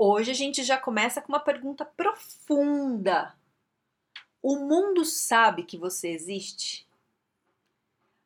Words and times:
Hoje 0.00 0.30
a 0.30 0.34
gente 0.34 0.62
já 0.62 0.78
começa 0.78 1.20
com 1.20 1.32
uma 1.32 1.40
pergunta 1.40 1.84
profunda. 1.84 3.34
O 4.40 4.54
mundo 4.54 5.04
sabe 5.04 5.64
que 5.64 5.76
você 5.76 6.10
existe? 6.10 6.86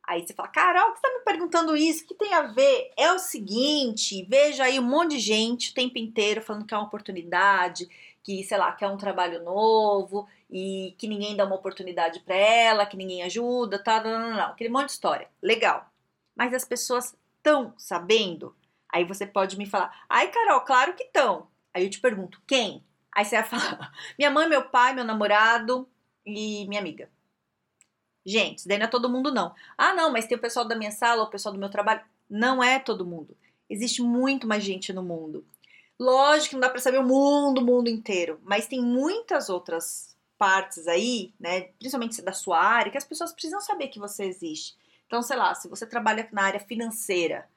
Aí 0.07 0.21
você 0.21 0.35
fala, 0.35 0.49
Carol, 0.49 0.93
que 0.93 1.01
você 1.01 1.07
está 1.07 1.19
me 1.19 1.25
perguntando 1.25 1.75
isso? 1.75 2.05
O 2.05 2.09
que 2.09 2.15
tem 2.15 2.35
a 2.35 2.43
ver? 2.43 2.93
É 2.95 3.11
o 3.15 3.19
seguinte, 3.19 4.23
veja 4.29 4.65
aí 4.65 4.79
um 4.79 4.83
monte 4.83 5.13
de 5.13 5.21
gente 5.21 5.71
o 5.71 5.75
tempo 5.75 5.97
inteiro 5.97 6.43
falando 6.43 6.67
que 6.67 6.75
é 6.75 6.77
uma 6.77 6.87
oportunidade, 6.87 7.89
que, 8.23 8.45
sei 8.45 8.59
lá, 8.59 8.73
que 8.73 8.85
é 8.85 8.89
um 8.89 8.99
trabalho 8.99 9.43
novo 9.43 10.29
e 10.51 10.95
que 10.99 11.09
ninguém 11.09 11.35
dá 11.35 11.47
uma 11.47 11.57
oportunidade 11.57 12.21
para 12.21 12.35
ela, 12.35 12.85
que 12.85 12.99
ninguém 12.99 13.23
ajuda, 13.23 13.83
tá, 13.83 14.03
não, 14.05 14.19
não, 14.19 14.37
não, 14.37 14.47
aquele 14.49 14.69
monte 14.69 14.87
de 14.87 14.93
história. 14.93 15.31
Legal. 15.41 15.91
Mas 16.37 16.53
as 16.53 16.67
pessoas 16.67 17.17
estão 17.39 17.73
sabendo? 17.79 18.55
Aí 18.91 19.07
você 19.07 19.27
pode 19.27 19.57
me 19.57 19.65
falar, 19.65 20.05
ai, 20.07 20.31
Carol, 20.31 20.61
claro 20.61 20.93
que 20.93 21.05
estão. 21.05 21.51
Aí 21.75 21.85
eu 21.85 21.91
te 21.91 22.01
pergunto, 22.01 22.41
quem? 22.47 22.85
Aí 23.15 23.25
você 23.25 23.37
vai 23.37 23.45
falar, 23.45 23.93
minha 24.19 24.31
mãe, 24.31 24.49
meu 24.49 24.69
pai, 24.69 24.95
meu 24.95 25.05
namorado 25.05 25.89
e 26.25 26.67
minha 26.69 26.81
amiga. 26.81 27.11
Gente, 28.25 28.59
isso 28.59 28.69
daí 28.69 28.79
não 28.79 28.87
é 28.87 28.91
todo 28.91 29.11
mundo, 29.11 29.33
não. 29.33 29.55
Ah, 29.77 29.95
não, 29.95 30.13
mas 30.13 30.27
tem 30.27 30.39
o 30.39 30.41
pessoal 30.41 30.67
da 30.67 30.77
minha 30.77 30.93
sala, 30.93 31.25
o 31.25 31.31
pessoal 31.31 31.53
do 31.53 31.59
meu 31.59 31.69
trabalho. 31.69 32.03
Não 32.31 32.63
é 32.63 32.79
todo 32.79 33.05
mundo. 33.05 33.37
Existe 33.69 34.01
muito 34.03 34.47
mais 34.47 34.63
gente 34.63 34.93
no 34.93 35.03
mundo. 35.03 35.45
Lógico 35.99 36.51
que 36.51 36.55
não 36.57 36.61
dá 36.61 36.71
para 36.71 36.81
saber 36.81 36.99
o 36.99 37.07
mundo, 37.07 37.61
o 37.61 37.65
mundo 37.65 37.89
inteiro, 37.89 38.41
mas 38.43 38.67
tem 38.67 38.83
muitas 38.83 39.49
outras 39.49 40.17
partes 40.39 40.89
aí, 40.89 41.33
né, 41.39 41.69
principalmente 41.79 42.21
da 42.21 42.33
sua 42.33 42.61
área, 42.61 42.91
que 42.91 42.99
as 42.99 43.05
pessoas 43.05 43.33
precisam 43.33 43.61
saber 43.61 43.89
que 43.89 44.01
você 44.01 44.25
existe. 44.25 44.77
Então, 45.07 45.23
sei 45.23 45.37
lá, 45.37 45.55
se 45.55 45.69
você 45.69 45.87
trabalha 45.87 46.29
na 46.33 46.43
área 46.43 46.59
financeira, 46.59 47.49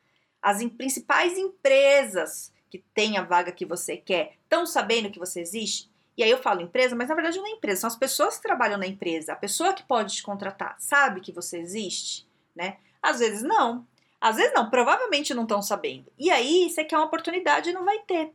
as 0.42 0.64
principais 0.66 1.38
empresas 1.38 2.54
que 2.78 2.84
tem 2.94 3.18
a 3.18 3.24
vaga 3.24 3.52
que 3.52 3.66
você 3.66 3.96
quer 3.96 4.34
estão 4.44 4.66
sabendo 4.66 5.10
que 5.10 5.20
você 5.20 5.40
existe? 5.40 5.90
E 6.18 6.24
aí 6.24 6.30
eu 6.30 6.38
falo 6.38 6.62
empresa, 6.62 6.96
mas 6.96 7.10
na 7.10 7.16
verdade 7.16 7.38
não 7.38 7.48
é 7.48 7.52
empresa, 7.52 7.82
são 7.82 7.88
as 7.88 7.96
pessoas 7.96 8.38
que 8.38 8.44
trabalham 8.44 8.78
na 8.78 8.88
empresa. 8.88 9.34
A 9.34 9.38
pessoa 9.38 9.74
que 9.74 9.84
pode 9.84 10.16
te 10.16 10.24
contratar 10.24 10.76
sabe 10.80 11.22
que 11.22 11.32
você 11.32 11.58
existe, 11.58 12.28
né? 12.56 12.78
Às 13.02 13.20
vezes 13.20 13.44
não. 13.44 13.86
Às 14.20 14.38
vezes 14.38 14.54
não, 14.54 14.70
provavelmente 14.70 15.34
não 15.34 15.44
estão 15.44 15.62
sabendo. 15.62 16.12
E 16.18 16.32
aí 16.32 16.70
você 16.70 16.84
quer 16.84 16.98
uma 16.98 17.06
oportunidade 17.06 17.70
e 17.70 17.74
não 17.74 17.86
vai 17.86 18.00
ter. 18.00 18.34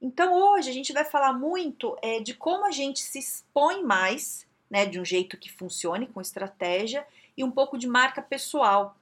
Então 0.00 0.34
hoje 0.34 0.70
a 0.70 0.72
gente 0.72 0.92
vai 0.92 1.04
falar 1.04 1.32
muito 1.32 1.96
é, 2.02 2.20
de 2.20 2.34
como 2.34 2.64
a 2.64 2.70
gente 2.70 3.00
se 3.00 3.18
expõe 3.18 3.82
mais, 3.82 4.46
né, 4.70 4.86
de 4.86 5.00
um 5.00 5.04
jeito 5.04 5.36
que 5.36 5.50
funcione, 5.50 6.06
com 6.06 6.20
estratégia, 6.20 7.06
e 7.36 7.44
um 7.44 7.50
pouco 7.50 7.78
de 7.78 7.86
marca 7.86 8.22
pessoal. 8.22 8.96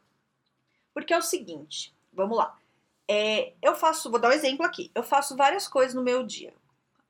Porque 0.93 1.13
é 1.13 1.19
o 1.19 1.23
seguinte, 1.23 1.95
vamos 2.13 2.37
lá. 2.37 2.59
É, 3.09 3.53
eu 3.63 3.75
faço, 3.75 4.11
vou 4.11 4.21
dar 4.21 4.31
um 4.31 4.33
exemplo 4.33 4.65
aqui. 4.65 4.91
Eu 4.95 5.03
faço 5.03 5.37
várias 5.37 5.69
coisas 5.69 5.95
no 5.95 6.03
meu 6.03 6.23
dia. 6.23 6.53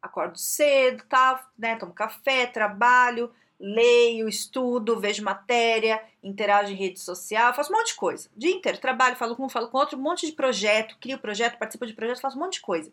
Acordo 0.00 0.38
cedo, 0.38 1.02
tá, 1.08 1.48
né, 1.58 1.76
tomo 1.76 1.92
café, 1.92 2.46
trabalho, 2.46 3.32
leio, 3.58 4.28
estudo, 4.28 5.00
vejo 5.00 5.24
matéria, 5.24 6.02
interajo 6.22 6.70
em 6.70 6.76
rede 6.76 7.00
social, 7.00 7.54
faço 7.54 7.72
um 7.72 7.76
monte 7.76 7.88
de 7.88 7.94
coisa. 7.94 8.28
O 8.36 8.38
dia 8.38 8.50
inteiro, 8.50 8.78
trabalho, 8.78 9.16
falo 9.16 9.34
com 9.34 9.46
um, 9.46 9.48
falo 9.48 9.68
com 9.68 9.78
outro, 9.78 9.98
um 9.98 10.02
monte 10.02 10.26
de 10.26 10.32
projeto, 10.32 10.96
crio 11.00 11.18
projeto, 11.18 11.58
participo 11.58 11.86
de 11.86 11.94
projeto, 11.94 12.20
faço 12.20 12.36
um 12.36 12.40
monte 12.40 12.54
de 12.54 12.60
coisa. 12.60 12.92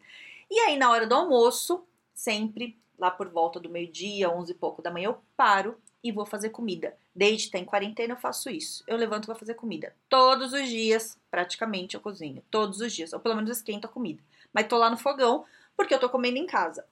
E 0.50 0.59
aí, 0.59 0.78
na 0.78 0.90
hora 0.90 1.06
do 1.06 1.14
almoço, 1.14 1.85
sempre, 2.14 2.78
lá 2.97 3.12
por 3.12 3.28
volta 3.30 3.59
do 3.59 3.70
meio-dia, 3.70 4.30
onze 4.30 4.53
e 4.53 4.56
pouco 4.56 4.81
da 4.81 4.91
manhã, 4.91 5.09
eu 5.09 5.22
paro 5.35 5.78
e 6.03 6.12
vou 6.12 6.25
fazer 6.25 6.50
comida. 6.50 6.97
Desde 7.16 7.46
que 7.46 7.53
tá 7.53 7.59
em 7.59 7.66
quarentena 7.66 8.14
eu 8.14 8.18
faço 8.18 8.50
isso. 8.50 8.84
Eu 8.86 8.97
levanto 8.97 9.25
para 9.25 9.36
fazer 9.36 9.53
comida. 9.53 9.96
Todos 10.09 10.52
os 10.52 10.68
dias, 10.68 11.18
praticamente, 11.31 11.96
eu 11.96 12.02
cozinho. 12.02 12.44
Todos 12.52 12.81
os 12.81 12.91
dias. 12.91 13.14
Ou 13.14 13.19
pelo 13.19 13.36
menos 13.36 13.50
esquento 13.50 13.86
a 13.86 13.90
comida. 13.90 14.22
Mas 14.52 14.68
tô 14.68 14.78
lá 14.78 14.90
no 14.90 14.97
fogão 14.97 15.46
porque 15.78 15.94
eu 15.94 16.00
tô 16.00 16.09
comendo 16.09 16.38
em 16.38 16.46
casa. 16.46 16.86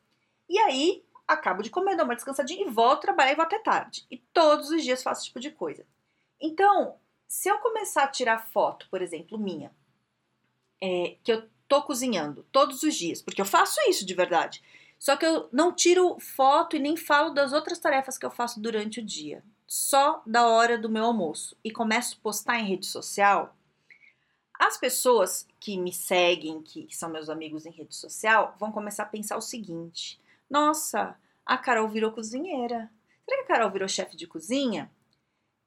E 0.48 0.58
aí, 0.58 1.04
acabo 1.28 1.62
de 1.62 1.70
comer, 1.70 1.96
dou 1.96 2.06
uma 2.06 2.16
descansadinha 2.16 2.66
e 2.66 2.70
volto 2.70 3.02
trabalhar 3.02 3.34
e 3.34 3.36
vou 3.36 3.44
até 3.44 3.60
tarde. 3.60 4.06
E 4.10 4.18
todos 4.18 4.70
os 4.70 4.84
dias 4.84 5.04
faço 5.04 5.22
esse 5.22 5.28
tipo 5.28 5.40
de 5.40 5.52
coisa. 5.52 5.86
Então, 6.40 6.96
se 7.28 7.50
eu 7.50 7.58
começar 7.60 8.04
a 8.04 8.08
tirar 8.08 8.48
foto, 8.52 8.88
por 8.90 9.02
exemplo, 9.02 9.38
minha, 9.38 9.72
é, 10.82 11.16
que 11.24 11.32
eu 11.32 11.48
tô 11.68 11.82
cozinhando 11.84 12.46
todos 12.52 12.84
os 12.84 12.96
dias, 12.96 13.22
porque 13.22 13.42
eu 13.42 13.46
faço 13.46 13.80
isso 13.88 14.06
de 14.06 14.14
verdade. 14.14 14.62
Só 15.02 15.18
que 15.18 15.26
eu 15.26 15.50
não 15.52 15.74
tiro 15.74 16.20
foto 16.20 16.76
e 16.76 16.80
nem 16.80 16.96
falo 16.96 17.32
das 17.32 17.54
outras 17.54 17.80
tarefas 17.80 18.20
que 18.20 18.26
eu 18.26 18.30
faço 18.30 18.62
durante 18.62 19.00
o 19.00 19.04
dia, 19.04 19.44
só 19.66 20.22
da 20.28 20.48
hora 20.48 20.78
do 20.78 20.92
meu 20.92 21.04
almoço 21.06 21.58
e 21.64 21.72
começo 21.72 22.16
a 22.16 22.22
postar 22.22 22.60
em 22.60 22.68
rede 22.68 22.86
social. 22.86 23.58
As 24.60 24.78
pessoas 24.78 25.48
que 25.60 25.76
me 25.76 25.92
seguem, 25.92 26.62
que 26.62 26.88
são 26.92 27.10
meus 27.10 27.32
amigos 27.32 27.66
em 27.66 27.72
rede 27.72 27.96
social, 27.96 28.56
vão 28.60 28.72
começar 28.72 29.02
a 29.02 29.08
pensar 29.08 29.38
o 29.38 29.42
seguinte: 29.42 30.22
nossa, 30.48 31.18
a 31.44 31.58
Carol 31.58 31.90
virou 31.90 32.12
cozinheira. 32.12 32.88
Será 33.26 33.38
que 33.38 33.52
a 33.52 33.56
Carol 33.56 33.72
virou 33.72 33.88
chefe 33.88 34.16
de 34.16 34.28
cozinha? 34.28 34.92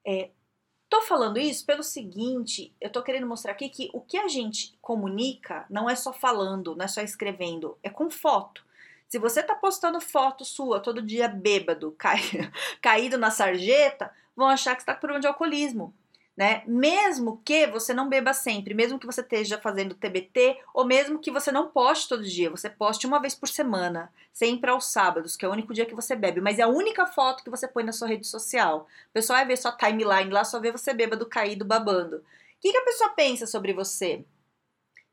É, 0.07 0.31
tô 0.89 1.03
falando 1.03 1.41
isso 1.41 1.67
pelo 1.67 1.83
seguinte, 1.83 2.73
eu 2.81 2.89
tô 2.89 3.03
querendo 3.03 3.27
mostrar 3.27 3.51
aqui 3.51 3.69
que 3.69 3.91
o 3.93 4.01
que 4.01 4.17
a 4.17 4.29
gente 4.29 4.79
comunica 4.81 5.67
não 5.69 5.91
é 5.91 5.97
só 5.97 6.13
falando, 6.13 6.77
não 6.77 6.85
é 6.85 6.89
só 6.89 7.01
escrevendo, 7.01 7.77
é 7.83 7.91
com 7.91 8.09
foto. 8.09 8.65
Se 9.15 9.19
você 9.21 9.45
tá 9.45 9.55
postando 9.55 10.01
foto 10.01 10.45
sua 10.45 10.81
todo 10.81 11.01
dia 11.01 11.29
bêbado, 11.29 11.95
cai, 11.97 12.19
caído 12.83 13.17
na 13.17 13.31
sarjeta, 13.31 14.11
vão 14.35 14.49
achar 14.49 14.75
que 14.75 14.83
está 14.83 14.93
com 14.93 14.99
problema 14.99 15.21
de 15.21 15.29
alcoolismo. 15.29 15.95
Né? 16.37 16.65
Mesmo 16.67 17.41
que 17.45 17.69
você 17.69 17.95
não 17.95 18.09
beba 18.09 18.35
sempre, 18.35 18.75
mesmo 18.75 18.99
que 18.99 19.07
você 19.07 19.21
esteja 19.21 19.57
fazendo 19.57 19.95
TBT, 19.95 20.59
ou 20.75 20.85
mesmo 20.85 21.21
que 21.21 21.31
você 21.31 21.53
não 21.53 21.69
poste 21.69 22.09
todo 22.09 22.25
dia, 22.25 22.51
você 22.51 22.69
poste 22.69 23.07
uma 23.07 23.21
vez 23.21 23.37
por 23.37 23.49
semana, 23.49 24.13
sempre 24.33 24.69
aos 24.69 24.87
sábados, 24.87 25.37
que 25.37 25.45
é 25.45 25.49
o 25.49 25.53
único 25.53 25.73
dia 25.73 25.87
que 25.87 25.95
você 25.95 26.17
bebe, 26.17 26.41
mas 26.41 26.59
é 26.59 26.63
a 26.63 26.69
única 26.69 27.07
foto 27.07 27.45
que 27.45 27.51
você 27.51 27.69
põe 27.69 27.85
na 27.85 27.93
sua 27.93 28.09
rede 28.09 28.27
social. 28.27 28.89
O 29.11 29.13
pessoal 29.13 29.39
vai 29.39 29.47
ver 29.47 29.57
sua 29.57 29.71
timeline 29.71 30.31
lá, 30.31 30.43
só 30.45 30.59
vê 30.59 30.73
você 30.73 30.93
bêbado, 30.93 31.25
caído, 31.25 31.65
babando. 31.65 32.17
O 32.17 32.23
que, 32.61 32.73
que 32.73 32.79
a 32.79 32.85
pessoa 32.85 33.11
pensa 33.11 33.47
sobre 33.47 33.73
você? 33.73 34.25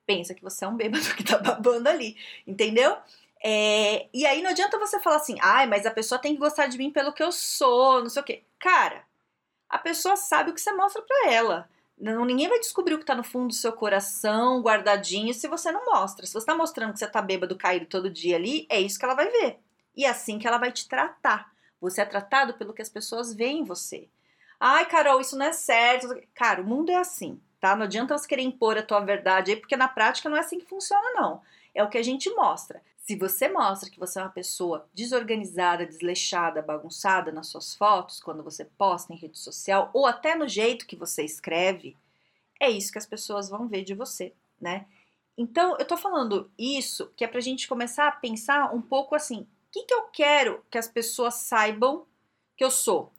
Pensa 0.07 0.33
que 0.33 0.41
você 0.41 0.65
é 0.65 0.67
um 0.67 0.75
bêbado 0.75 1.05
que 1.13 1.23
tá 1.23 1.37
babando 1.37 1.87
ali, 1.87 2.17
entendeu? 2.47 2.97
É, 3.43 4.07
e 4.13 4.25
aí 4.25 4.41
não 4.41 4.51
adianta 4.51 4.77
você 4.77 4.99
falar 4.99 5.15
assim, 5.15 5.37
ai, 5.41 5.65
mas 5.65 5.85
a 5.85 5.91
pessoa 5.91 6.19
tem 6.19 6.33
que 6.33 6.39
gostar 6.39 6.67
de 6.67 6.77
mim 6.77 6.91
pelo 6.91 7.11
que 7.11 7.23
eu 7.23 7.31
sou, 7.31 8.01
não 8.01 8.09
sei 8.09 8.21
o 8.21 8.25
quê. 8.25 8.43
Cara, 8.59 9.03
a 9.67 9.79
pessoa 9.79 10.15
sabe 10.15 10.51
o 10.51 10.53
que 10.53 10.61
você 10.61 10.71
mostra 10.73 11.01
para 11.01 11.31
ela. 11.31 11.69
Não, 11.97 12.25
ninguém 12.25 12.47
vai 12.47 12.59
descobrir 12.59 12.95
o 12.95 12.99
que 12.99 13.05
tá 13.05 13.15
no 13.15 13.23
fundo 13.23 13.47
do 13.47 13.53
seu 13.53 13.71
coração, 13.73 14.61
guardadinho, 14.61 15.33
se 15.33 15.47
você 15.47 15.71
não 15.71 15.85
mostra. 15.85 16.25
Se 16.25 16.33
você 16.33 16.45
tá 16.45 16.55
mostrando 16.55 16.93
que 16.93 16.99
você 16.99 17.07
tá 17.07 17.21
bêbado 17.21 17.55
caído 17.55 17.85
todo 17.85 18.09
dia 18.09 18.35
ali, 18.35 18.65
é 18.69 18.79
isso 18.79 18.97
que 18.97 19.05
ela 19.05 19.13
vai 19.13 19.29
ver. 19.29 19.59
E 19.95 20.05
é 20.05 20.09
assim 20.09 20.39
que 20.39 20.47
ela 20.47 20.57
vai 20.57 20.71
te 20.71 20.87
tratar. 20.87 21.51
Você 21.79 22.01
é 22.01 22.05
tratado 22.05 22.55
pelo 22.55 22.73
que 22.73 22.81
as 22.81 22.89
pessoas 22.89 23.33
veem 23.33 23.59
em 23.59 23.63
você. 23.63 24.07
Ai, 24.59 24.85
Carol, 24.85 25.21
isso 25.21 25.37
não 25.37 25.45
é 25.45 25.53
certo. 25.53 26.07
Cara, 26.35 26.61
o 26.61 26.65
mundo 26.65 26.91
é 26.91 26.95
assim, 26.95 27.41
tá? 27.59 27.75
Não 27.75 27.83
adianta 27.83 28.17
você 28.17 28.27
querer 28.27 28.43
impor 28.43 28.77
a 28.77 28.83
tua 28.83 28.99
verdade 28.99 29.51
aí, 29.51 29.57
porque 29.57 29.75
na 29.75 29.87
prática 29.87 30.29
não 30.29 30.37
é 30.37 30.41
assim 30.41 30.59
que 30.59 30.65
funciona, 30.65 31.13
não. 31.13 31.41
É 31.73 31.83
o 31.83 31.89
que 31.89 31.97
a 31.97 32.03
gente 32.03 32.29
mostra. 32.35 32.81
Se 33.01 33.15
você 33.15 33.49
mostra 33.49 33.89
que 33.89 33.99
você 33.99 34.19
é 34.19 34.23
uma 34.23 34.29
pessoa 34.29 34.87
desorganizada, 34.93 35.85
desleixada, 35.85 36.61
bagunçada 36.61 37.31
nas 37.31 37.47
suas 37.47 37.75
fotos, 37.75 38.19
quando 38.19 38.43
você 38.43 38.65
posta 38.65 39.11
em 39.11 39.17
rede 39.17 39.39
social, 39.39 39.89
ou 39.93 40.05
até 40.05 40.35
no 40.35 40.47
jeito 40.47 40.85
que 40.85 40.95
você 40.95 41.23
escreve, 41.23 41.97
é 42.59 42.69
isso 42.69 42.91
que 42.91 42.99
as 42.99 43.07
pessoas 43.07 43.49
vão 43.49 43.67
ver 43.67 43.83
de 43.83 43.95
você, 43.95 44.33
né? 44.59 44.85
Então, 45.35 45.75
eu 45.79 45.85
tô 45.85 45.97
falando 45.97 46.51
isso 46.57 47.11
que 47.17 47.23
é 47.23 47.27
pra 47.27 47.41
gente 47.41 47.67
começar 47.67 48.07
a 48.07 48.11
pensar 48.11 48.73
um 48.73 48.81
pouco 48.81 49.15
assim: 49.15 49.41
o 49.41 49.47
que, 49.71 49.83
que 49.83 49.93
eu 49.93 50.03
quero 50.03 50.63
que 50.69 50.77
as 50.77 50.87
pessoas 50.87 51.33
saibam 51.35 52.05
que 52.55 52.63
eu 52.63 52.69
sou? 52.69 53.11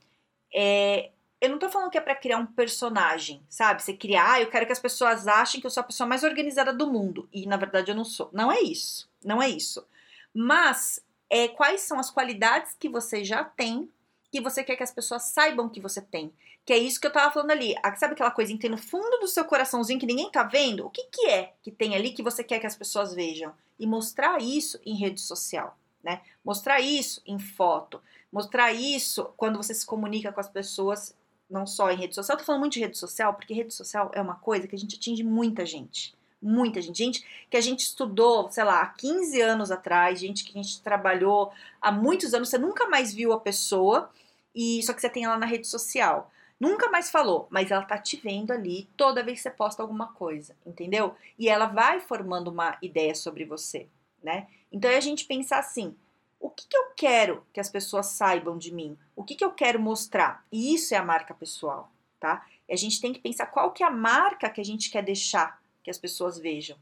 É, 0.55 1.11
eu 1.43 1.49
não 1.49 1.59
tô 1.59 1.69
falando 1.69 1.91
que 1.91 1.99
é 1.99 2.01
para 2.01 2.15
criar 2.15 2.39
um 2.39 2.47
personagem, 2.47 3.43
sabe? 3.49 3.83
Você 3.83 3.93
criar, 3.93 4.35
ah, 4.35 4.41
eu 4.41 4.49
quero 4.49 4.65
que 4.65 4.71
as 4.71 4.79
pessoas 4.79 5.27
achem 5.27 5.61
que 5.61 5.67
eu 5.67 5.71
sou 5.73 5.81
a 5.81 5.85
pessoa 5.85 6.07
mais 6.07 6.23
organizada 6.23 6.73
do 6.73 6.87
mundo. 6.87 7.29
E 7.33 7.47
na 7.47 7.57
verdade 7.57 7.91
eu 7.91 7.97
não 7.97 8.05
sou. 8.05 8.31
Não 8.33 8.51
é 8.53 8.61
isso. 8.61 9.11
Não 9.25 9.43
é 9.43 9.49
isso. 9.49 9.85
Mas 10.33 11.05
é, 11.29 11.49
quais 11.49 11.81
são 11.81 11.99
as 11.99 12.13
qualidades 12.13 12.77
que 12.79 12.89
você 12.89 13.25
já 13.25 13.43
tem 13.43 13.91
que 14.31 14.41
você 14.41 14.63
quer 14.63 14.77
que 14.77 14.85
as 14.85 14.93
pessoas 14.93 15.25
saibam 15.25 15.69
que 15.69 15.81
você 15.81 16.01
tem? 16.01 16.33
Que 16.65 16.73
é 16.73 16.79
isso 16.79 17.01
que 17.01 17.09
eu 17.09 17.13
tava 17.13 17.33
falando 17.33 17.51
ali. 17.51 17.75
Sabe 17.97 18.13
aquela 18.13 18.31
coisa 18.31 18.53
que 18.53 18.59
tem 18.61 18.71
no 18.71 18.79
fundo 18.79 19.19
do 19.19 19.27
seu 19.27 19.45
coraçãozinho 19.45 19.99
que 19.99 20.07
ninguém 20.07 20.31
tá 20.31 20.45
vendo? 20.45 20.87
O 20.87 20.91
que, 20.91 21.03
que 21.11 21.27
é 21.27 21.55
que 21.61 21.73
tem 21.73 21.97
ali 21.97 22.13
que 22.13 22.23
você 22.23 22.45
quer 22.45 22.61
que 22.61 22.67
as 22.69 22.77
pessoas 22.77 23.13
vejam? 23.13 23.53
E 23.81 23.85
mostrar 23.85 24.41
isso 24.41 24.79
em 24.87 24.95
rede 24.95 25.21
social, 25.21 25.77
né? 26.05 26.21
Mostrar 26.45 26.79
isso 26.79 27.21
em 27.27 27.41
foto, 27.41 28.01
mostrar 28.31 28.73
isso 28.73 29.25
quando 29.37 29.57
você 29.57 29.75
se 29.75 29.85
comunica 29.85 30.33
com 30.33 30.39
as 30.39 30.49
pessoas, 30.49 31.17
não 31.53 31.67
só 31.67 31.91
em 31.91 31.97
rede 31.97 32.15
social. 32.15 32.35
Eu 32.35 32.41
tô 32.41 32.45
falando 32.45 32.61
muito 32.61 32.73
de 32.73 32.81
rede 32.81 32.97
social, 32.97 33.35
porque 33.35 33.55
rede 33.55 33.75
social 33.75 34.11
é 34.15 34.21
uma 34.21 34.37
coisa 34.37 34.67
que 34.67 34.75
a 34.75 34.79
gente 34.79 34.97
atinge 34.97 35.23
muita 35.23 35.65
gente. 35.67 36.15
Muita 36.41 36.83
gente, 36.83 36.99
gente 36.99 37.47
que 37.49 37.57
a 37.57 37.61
gente 37.61 37.81
estudou, 37.81 38.51
sei 38.51 38.65
lá, 38.65 38.83
há 38.83 38.87
15 38.87 39.41
anos 39.41 39.71
atrás, 39.71 40.19
gente 40.19 40.43
que 40.43 40.59
a 40.59 40.61
gente 40.61 40.81
trabalhou 40.81 41.53
há 41.81 41.93
muitos 41.93 42.35
anos, 42.35 42.49
você 42.49 42.59
nunca 42.59 42.89
mais 42.89 43.15
viu 43.15 43.33
a 43.33 43.39
pessoa, 43.39 44.11
e 44.53 44.83
só 44.83 44.93
que 44.93 45.01
você 45.01 45.09
tem 45.09 45.25
ela 45.25 45.39
na 45.39 45.47
rede 45.47 45.69
social. 45.69 46.33
Nunca 46.59 46.91
mais 46.91 47.11
falou, 47.11 47.47
mas 47.51 47.71
ela 47.71 47.83
tá 47.83 47.99
te 47.99 48.17
vendo 48.17 48.53
ali 48.53 48.89
toda 48.97 49.23
vez 49.23 49.39
que 49.39 49.43
você 49.43 49.51
posta 49.51 49.83
alguma 49.83 50.09
coisa, 50.09 50.57
entendeu? 50.67 51.15
E 51.39 51.49
ela 51.49 51.67
vai 51.67 52.01
formando 52.01 52.49
uma 52.49 52.77
ideia 52.83 53.15
sobre 53.15 53.45
você, 53.45 53.87
né? 54.23 54.47
Então 54.71 54.91
é 54.91 54.97
a 54.97 55.01
gente 55.01 55.25
pensar 55.25 55.59
assim: 55.59 55.95
o 56.43 56.51
que, 56.51 56.67
que 56.67 56.77
eu 56.77 56.91
quero 56.97 57.47
que 57.53 57.61
as 57.61 57.71
pessoas 57.71 58.07
saibam 58.07 58.59
de 58.59 58.75
mim? 58.75 58.99
O 59.15 59.23
que, 59.23 59.37
que 59.37 59.45
eu 59.45 59.53
quero 59.53 59.81
mostrar? 59.81 60.45
E 60.51 60.75
isso 60.75 60.93
é 60.93 60.97
a 60.97 61.05
marca 61.05 61.33
pessoal, 61.33 61.93
tá? 62.19 62.45
E 62.69 62.73
a 62.73 62.77
gente 62.77 63.01
tem 63.01 63.13
que 63.13 63.21
pensar 63.21 63.47
qual 63.47 63.71
que 63.71 63.85
é 63.85 63.87
a 63.87 63.91
marca 63.91 64.51
que 64.51 64.61
a 64.61 64.65
gente 64.65 64.91
quer 64.91 65.05
deixar 65.05 65.63
que 65.85 65.91
as 65.91 65.99
pessoas 65.99 66.37
vejam. 66.37 66.77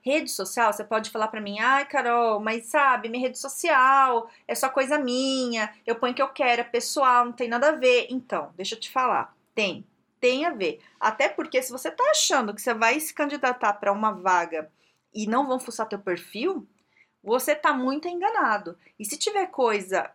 Rede 0.00 0.30
social, 0.30 0.72
você 0.72 0.82
pode 0.82 1.10
falar 1.10 1.28
para 1.28 1.40
mim, 1.40 1.60
ai 1.60 1.86
Carol, 1.86 2.40
mas 2.40 2.66
sabe, 2.66 3.10
minha 3.10 3.26
rede 3.26 3.38
social 3.38 4.30
é 4.48 4.54
só 4.54 4.70
coisa 4.70 4.98
minha, 4.98 5.72
eu 5.86 5.96
ponho 5.96 6.12
o 6.12 6.16
que 6.16 6.22
eu 6.22 6.28
quero, 6.28 6.62
é 6.62 6.64
pessoal, 6.64 7.26
não 7.26 7.32
tem 7.32 7.48
nada 7.48 7.68
a 7.68 7.76
ver. 7.76 8.06
Então, 8.08 8.52
deixa 8.56 8.74
eu 8.74 8.80
te 8.80 8.90
falar, 8.90 9.36
tem, 9.54 9.86
tem 10.18 10.46
a 10.46 10.50
ver. 10.50 10.80
Até 10.98 11.28
porque 11.28 11.60
se 11.60 11.70
você 11.70 11.90
tá 11.90 12.04
achando 12.10 12.54
que 12.54 12.62
você 12.62 12.72
vai 12.72 12.98
se 13.00 13.12
candidatar 13.12 13.74
para 13.74 13.92
uma 13.92 14.12
vaga 14.12 14.70
e 15.12 15.26
não 15.26 15.46
vão 15.46 15.60
fuçar 15.60 15.88
teu 15.88 15.98
perfil, 15.98 16.66
você 17.24 17.54
tá 17.54 17.72
muito 17.72 18.06
enganado. 18.06 18.76
E 18.98 19.04
se 19.04 19.16
tiver 19.16 19.46
coisa 19.46 20.10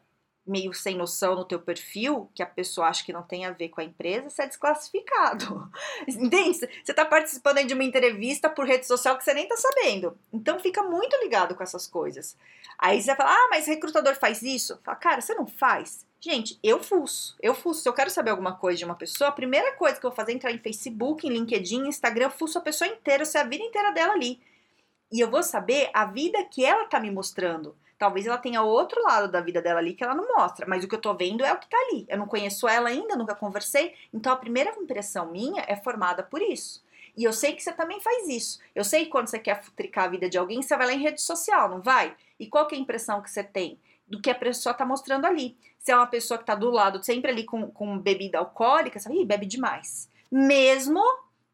meio 0.45 0.73
sem 0.73 0.95
noção 0.95 1.35
no 1.35 1.45
teu 1.45 1.59
perfil, 1.59 2.29
que 2.33 2.41
a 2.41 2.45
pessoa 2.45 2.87
acha 2.87 3.05
que 3.05 3.13
não 3.13 3.21
tem 3.21 3.45
a 3.45 3.51
ver 3.51 3.69
com 3.69 3.81
a 3.81 3.83
empresa, 3.83 4.29
você 4.29 4.43
é 4.43 4.47
desclassificado. 4.47 5.69
Entende? 6.07 6.67
Você 6.83 6.93
tá 6.93 7.05
participando 7.05 7.63
de 7.63 7.73
uma 7.73 7.83
entrevista 7.83 8.49
por 8.49 8.65
rede 8.65 8.87
social 8.87 9.17
que 9.17 9.23
você 9.23 9.33
nem 9.33 9.47
tá 9.47 9.55
sabendo. 9.55 10.17
Então 10.33 10.59
fica 10.59 10.81
muito 10.81 11.15
ligado 11.17 11.55
com 11.55 11.63
essas 11.63 11.85
coisas. 11.85 12.35
Aí 12.77 12.99
você 12.99 13.07
vai 13.07 13.15
falar, 13.15 13.33
ah, 13.33 13.47
mas 13.51 13.67
recrutador 13.67 14.15
faz 14.15 14.41
isso? 14.41 14.79
Fala, 14.83 14.97
cara, 14.97 15.21
você 15.21 15.35
não 15.35 15.45
faz? 15.45 16.07
Gente, 16.21 16.59
eu 16.61 16.83
fuço, 16.83 17.37
eu 17.41 17.53
fuço. 17.53 17.81
Se 17.81 17.87
eu 17.87 17.93
quero 17.93 18.09
saber 18.09 18.31
alguma 18.31 18.53
coisa 18.53 18.77
de 18.77 18.85
uma 18.85 18.95
pessoa, 18.95 19.29
a 19.29 19.33
primeira 19.33 19.73
coisa 19.73 19.99
que 19.99 20.05
eu 20.05 20.09
vou 20.09 20.15
fazer 20.15 20.33
é 20.33 20.35
entrar 20.35 20.51
em 20.51 20.57
Facebook, 20.57 21.25
em 21.25 21.31
LinkedIn, 21.31 21.87
Instagram, 21.87 22.25
eu 22.25 22.31
fuço 22.31 22.57
a 22.57 22.61
pessoa 22.61 22.89
inteira, 22.89 23.23
se 23.23 23.37
a 23.37 23.43
vida 23.43 23.63
inteira 23.63 23.91
dela 23.91 24.13
ali. 24.13 24.39
E 25.11 25.19
eu 25.19 25.29
vou 25.29 25.41
saber 25.41 25.89
a 25.93 26.05
vida 26.05 26.43
que 26.45 26.63
ela 26.63 26.85
tá 26.85 26.99
me 26.99 27.09
mostrando. 27.09 27.75
Talvez 27.97 28.25
ela 28.25 28.37
tenha 28.37 28.61
outro 28.61 29.03
lado 29.03 29.29
da 29.29 29.41
vida 29.41 29.61
dela 29.61 29.79
ali 29.79 29.93
que 29.93 30.03
ela 30.03 30.15
não 30.15 30.35
mostra, 30.35 30.65
mas 30.67 30.83
o 30.83 30.87
que 30.87 30.95
eu 30.95 31.01
tô 31.01 31.13
vendo 31.13 31.43
é 31.43 31.51
o 31.51 31.57
que 31.57 31.67
tá 31.67 31.77
ali. 31.89 32.05
Eu 32.07 32.17
não 32.17 32.27
conheço 32.27 32.67
ela 32.67 32.89
ainda, 32.89 33.15
nunca 33.15 33.35
conversei, 33.35 33.93
então 34.13 34.31
a 34.31 34.37
primeira 34.37 34.69
impressão 34.77 35.29
minha 35.31 35.63
é 35.67 35.75
formada 35.75 36.23
por 36.23 36.41
isso. 36.41 36.81
E 37.17 37.23
eu 37.25 37.33
sei 37.33 37.53
que 37.53 37.61
você 37.61 37.73
também 37.73 37.99
faz 37.99 38.29
isso. 38.29 38.59
Eu 38.73 38.85
sei 38.85 39.03
que 39.03 39.11
quando 39.11 39.27
você 39.27 39.37
quer 39.37 39.61
futricar 39.61 40.05
a 40.05 40.07
vida 40.07 40.29
de 40.29 40.37
alguém, 40.37 40.61
você 40.61 40.77
vai 40.77 40.87
lá 40.87 40.93
em 40.93 41.01
rede 41.01 41.21
social, 41.21 41.67
não 41.67 41.81
vai? 41.81 42.15
E 42.39 42.47
qual 42.47 42.65
que 42.67 42.75
é 42.75 42.77
a 42.77 42.81
impressão 42.81 43.21
que 43.21 43.29
você 43.29 43.43
tem 43.43 43.77
do 44.07 44.21
que 44.21 44.29
a 44.29 44.35
pessoa 44.35 44.73
tá 44.73 44.85
mostrando 44.85 45.25
ali? 45.25 45.57
Se 45.79 45.91
é 45.91 45.95
uma 45.95 46.07
pessoa 46.07 46.37
que 46.37 46.45
tá 46.45 46.55
do 46.55 46.69
lado, 46.69 47.03
sempre 47.03 47.31
ali 47.31 47.43
com, 47.43 47.69
com 47.71 47.97
bebida 47.97 48.37
alcoólica, 48.37 48.99
fala, 48.99 49.15
Ih, 49.15 49.25
bebe 49.25 49.45
demais. 49.45 50.09
Mesmo 50.31 51.01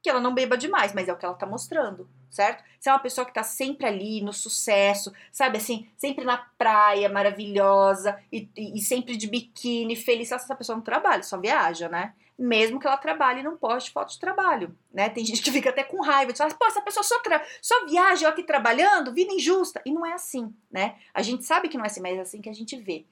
que 0.03 0.09
ela 0.09 0.19
não 0.19 0.35
beba 0.35 0.55
demais, 0.55 0.93
mas 0.93 1.07
é 1.07 1.13
o 1.13 1.17
que 1.17 1.25
ela 1.25 1.33
tá 1.33 1.47
mostrando, 1.47 2.07
certo? 2.29 2.63
Se 2.79 2.89
é 2.89 2.91
uma 2.91 2.99
pessoa 2.99 3.25
que 3.25 3.33
tá 3.33 3.43
sempre 3.43 3.85
ali 3.85 4.21
no 4.21 4.33
sucesso, 4.33 5.11
sabe 5.31 5.57
assim, 5.57 5.87
sempre 5.97 6.25
na 6.25 6.37
praia, 6.57 7.09
maravilhosa, 7.09 8.19
e, 8.31 8.47
e, 8.55 8.81
sempre 8.81 9.15
de 9.15 9.27
biquíni, 9.27 9.95
feliz, 9.95 10.31
essa 10.31 10.55
pessoa 10.55 10.75
não 10.75 10.83
trabalha, 10.83 11.23
só 11.23 11.39
viaja, 11.39 11.89
né? 11.89 12.13
Mesmo 12.37 12.79
que 12.79 12.85
ela 12.85 12.97
trabalhe 12.97 13.39
e 13.39 13.43
não 13.43 13.57
poste 13.57 13.91
foto 13.91 14.11
de 14.11 14.19
trabalho, 14.19 14.77
né? 14.93 15.09
Tem 15.09 15.23
gente 15.25 15.41
que 15.41 15.51
fica 15.51 15.69
até 15.69 15.83
com 15.83 16.01
raiva, 16.01 16.31
de 16.31 16.37
falar, 16.37 16.53
pô, 16.53 16.65
essa 16.65 16.81
pessoa 16.81 17.03
só, 17.03 17.15
só 17.61 17.85
viaja, 17.85 18.25
eu 18.25 18.29
aqui 18.29 18.43
trabalhando, 18.43 19.13
vida 19.13 19.33
injusta. 19.33 19.81
E 19.85 19.91
não 19.91 20.05
é 20.05 20.13
assim, 20.13 20.53
né? 20.71 20.95
A 21.13 21.21
gente 21.21 21.43
sabe 21.43 21.69
que 21.69 21.77
não 21.77 21.83
é 21.83 21.87
assim, 21.87 22.01
mas 22.01 22.17
é 22.17 22.21
assim 22.21 22.41
que 22.41 22.49
a 22.49 22.53
gente 22.53 22.75
vê. 22.75 23.05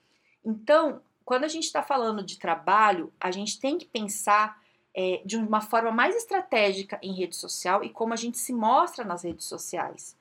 Então, 0.45 1.01
quando 1.25 1.45
a 1.45 1.48
gente 1.48 1.63
está 1.63 1.81
falando 1.81 2.24
de 2.24 2.38
trabalho, 2.38 3.13
a 3.19 3.31
gente 3.31 3.59
tem 3.59 3.77
que 3.77 3.86
pensar 3.86 4.62
é, 4.95 5.22
de 5.25 5.38
uma 5.38 5.62
forma 5.62 5.92
mais 5.92 6.16
estratégica 6.16 7.00
em 7.01 7.13
rede 7.13 7.36
social 7.36 7.84
e 7.84 7.90
como 7.90 8.13
a 8.13 8.18
gente 8.18 8.38
se 8.38 8.54
mostra 8.54 9.04
nas 9.04 9.24
redes 9.24 9.45
sociais. 9.45 10.16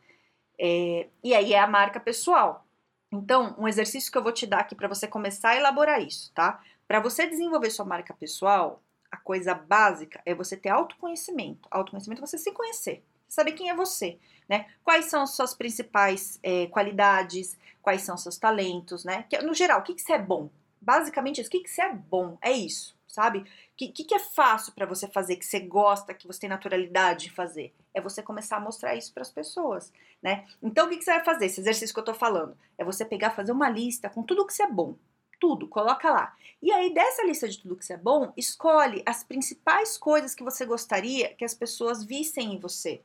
É, 0.58 1.08
e 1.22 1.34
aí 1.34 1.52
é 1.52 1.58
a 1.58 1.66
marca 1.66 2.00
pessoal. 2.00 2.66
Então, 3.10 3.54
um 3.58 3.68
exercício 3.68 4.10
que 4.10 4.16
eu 4.16 4.22
vou 4.22 4.32
te 4.32 4.46
dar 4.46 4.60
aqui 4.60 4.74
para 4.74 4.88
você 4.88 5.06
começar 5.06 5.50
a 5.50 5.56
elaborar 5.56 6.00
isso, 6.00 6.32
tá? 6.34 6.62
Para 6.88 7.00
você 7.00 7.26
desenvolver 7.26 7.70
sua 7.70 7.84
marca 7.84 8.14
pessoal, 8.14 8.82
a 9.10 9.18
coisa 9.18 9.54
básica 9.54 10.22
é 10.24 10.34
você 10.34 10.56
ter 10.56 10.70
autoconhecimento. 10.70 11.68
Autoconhecimento 11.70 12.22
é 12.22 12.26
você 12.26 12.38
se 12.38 12.50
conhecer, 12.52 13.04
saber 13.28 13.52
quem 13.52 13.68
é 13.68 13.74
você, 13.74 14.18
né? 14.48 14.66
Quais 14.82 15.06
são 15.06 15.22
as 15.22 15.30
suas 15.32 15.54
principais 15.54 16.40
é, 16.42 16.66
qualidades, 16.68 17.58
quais 17.82 18.00
são 18.02 18.14
os 18.14 18.22
seus 18.22 18.38
talentos, 18.38 19.04
né? 19.04 19.26
Que, 19.28 19.36
no 19.42 19.52
geral, 19.52 19.80
o 19.80 19.82
que, 19.82 19.94
que 19.94 20.00
você 20.00 20.14
é 20.14 20.18
bom? 20.18 20.48
Basicamente, 20.80 21.40
isso, 21.40 21.48
o 21.48 21.50
que, 21.50 21.60
que 21.60 21.70
você 21.70 21.82
é 21.82 21.92
bom? 21.92 22.38
É 22.40 22.50
isso 22.50 22.96
sabe? 23.12 23.40
O 23.40 23.44
que, 23.76 23.88
que, 23.88 24.04
que, 24.04 24.14
é 24.14 24.18
fácil 24.18 24.72
para 24.72 24.86
você 24.86 25.06
fazer, 25.06 25.36
que 25.36 25.44
você 25.44 25.60
gosta, 25.60 26.14
que 26.14 26.26
você 26.26 26.40
tem 26.40 26.48
naturalidade 26.48 27.24
de 27.24 27.30
fazer? 27.30 27.74
É 27.92 28.00
você 28.00 28.22
começar 28.22 28.56
a 28.56 28.60
mostrar 28.60 28.96
isso 28.96 29.12
para 29.12 29.20
as 29.20 29.30
pessoas, 29.30 29.92
né? 30.22 30.46
Então, 30.62 30.86
o 30.86 30.88
que, 30.88 30.96
que, 30.96 31.04
você 31.04 31.12
vai 31.12 31.22
fazer? 31.22 31.44
Esse 31.44 31.60
exercício 31.60 31.94
que 31.94 32.00
eu 32.00 32.04
tô 32.04 32.14
falando 32.14 32.56
é 32.78 32.84
você 32.84 33.04
pegar, 33.04 33.30
fazer 33.32 33.52
uma 33.52 33.68
lista 33.68 34.08
com 34.08 34.22
tudo 34.22 34.46
que 34.46 34.54
você 34.54 34.62
é 34.62 34.70
bom. 34.70 34.96
Tudo, 35.38 35.68
coloca 35.68 36.10
lá. 36.10 36.34
E 36.62 36.72
aí, 36.72 36.94
dessa 36.94 37.22
lista 37.26 37.46
de 37.46 37.58
tudo 37.58 37.76
que 37.76 37.84
você 37.84 37.92
é 37.92 37.98
bom, 37.98 38.32
escolhe 38.34 39.02
as 39.04 39.22
principais 39.22 39.98
coisas 39.98 40.34
que 40.34 40.42
você 40.42 40.64
gostaria 40.64 41.34
que 41.34 41.44
as 41.44 41.52
pessoas 41.52 42.02
vissem 42.02 42.54
em 42.54 42.58
você. 42.58 43.02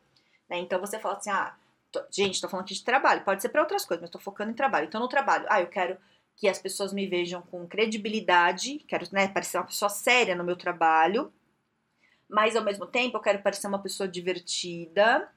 Né? 0.49 0.59
Então, 0.59 0.79
você 0.79 0.97
fala 0.99 1.17
assim: 1.17 1.31
ah, 1.31 1.53
tô, 1.91 2.01
gente, 2.09 2.39
tô 2.39 2.47
falando 2.47 2.63
aqui 2.63 2.75
de 2.75 2.83
trabalho, 2.85 3.25
pode 3.25 3.41
ser 3.41 3.49
para 3.49 3.61
outras 3.61 3.83
coisas, 3.85 4.01
mas 4.01 4.09
tô 4.09 4.19
focando 4.19 4.51
em 4.51 4.55
trabalho. 4.55 4.87
Então, 4.87 5.01
no 5.01 5.09
trabalho, 5.09 5.45
ah, 5.49 5.59
eu 5.59 5.67
quero 5.67 5.97
que 6.37 6.47
as 6.47 6.59
pessoas 6.59 6.93
me 6.93 7.07
vejam 7.07 7.41
com 7.41 7.67
credibilidade, 7.67 8.77
quero 8.87 9.07
né, 9.11 9.27
parecer 9.27 9.57
uma 9.57 9.65
pessoa 9.65 9.89
séria 9.89 10.35
no 10.35 10.43
meu 10.43 10.55
trabalho, 10.55 11.33
mas 12.29 12.55
ao 12.55 12.63
mesmo 12.63 12.85
tempo 12.85 13.17
eu 13.17 13.21
quero 13.21 13.41
parecer 13.41 13.67
uma 13.67 13.81
pessoa 13.81 14.07
divertida 14.07 15.29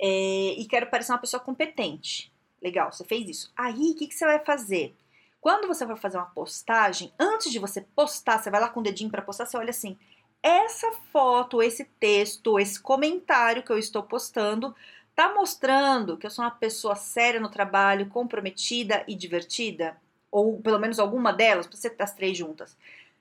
é, 0.00 0.54
e 0.58 0.66
quero 0.66 0.90
parecer 0.90 1.12
uma 1.12 1.18
pessoa 1.18 1.42
competente. 1.42 2.30
Legal, 2.60 2.92
você 2.92 3.02
fez 3.04 3.28
isso. 3.28 3.52
Aí, 3.56 3.92
o 3.92 3.96
que, 3.96 4.06
que 4.06 4.14
você 4.14 4.26
vai 4.26 4.44
fazer? 4.44 4.94
Quando 5.40 5.66
você 5.66 5.86
for 5.86 5.96
fazer 5.96 6.18
uma 6.18 6.26
postagem, 6.26 7.12
antes 7.18 7.50
de 7.50 7.58
você 7.58 7.80
postar, 7.80 8.38
você 8.38 8.50
vai 8.50 8.60
lá 8.60 8.68
com 8.68 8.80
o 8.80 8.82
dedinho 8.82 9.10
para 9.10 9.22
postar, 9.22 9.46
você 9.46 9.56
olha 9.56 9.70
assim: 9.70 9.98
essa 10.42 10.92
foto, 11.10 11.62
esse 11.62 11.84
texto, 11.98 12.58
esse 12.58 12.80
comentário 12.80 13.62
que 13.62 13.72
eu 13.72 13.78
estou 13.78 14.02
postando 14.02 14.74
tá 15.14 15.34
mostrando 15.34 16.16
que 16.16 16.26
eu 16.26 16.30
sou 16.30 16.44
uma 16.44 16.50
pessoa 16.50 16.94
séria 16.94 17.40
no 17.40 17.50
trabalho, 17.50 18.08
comprometida 18.08 19.04
e 19.08 19.14
divertida? 19.14 20.00
Ou 20.32 20.60
pelo 20.62 20.78
menos 20.78 20.98
alguma 20.98 21.32
delas, 21.32 21.66
você 21.66 21.90
ter 21.90 22.02
as 22.02 22.14
três 22.14 22.36
juntas. 22.36 22.76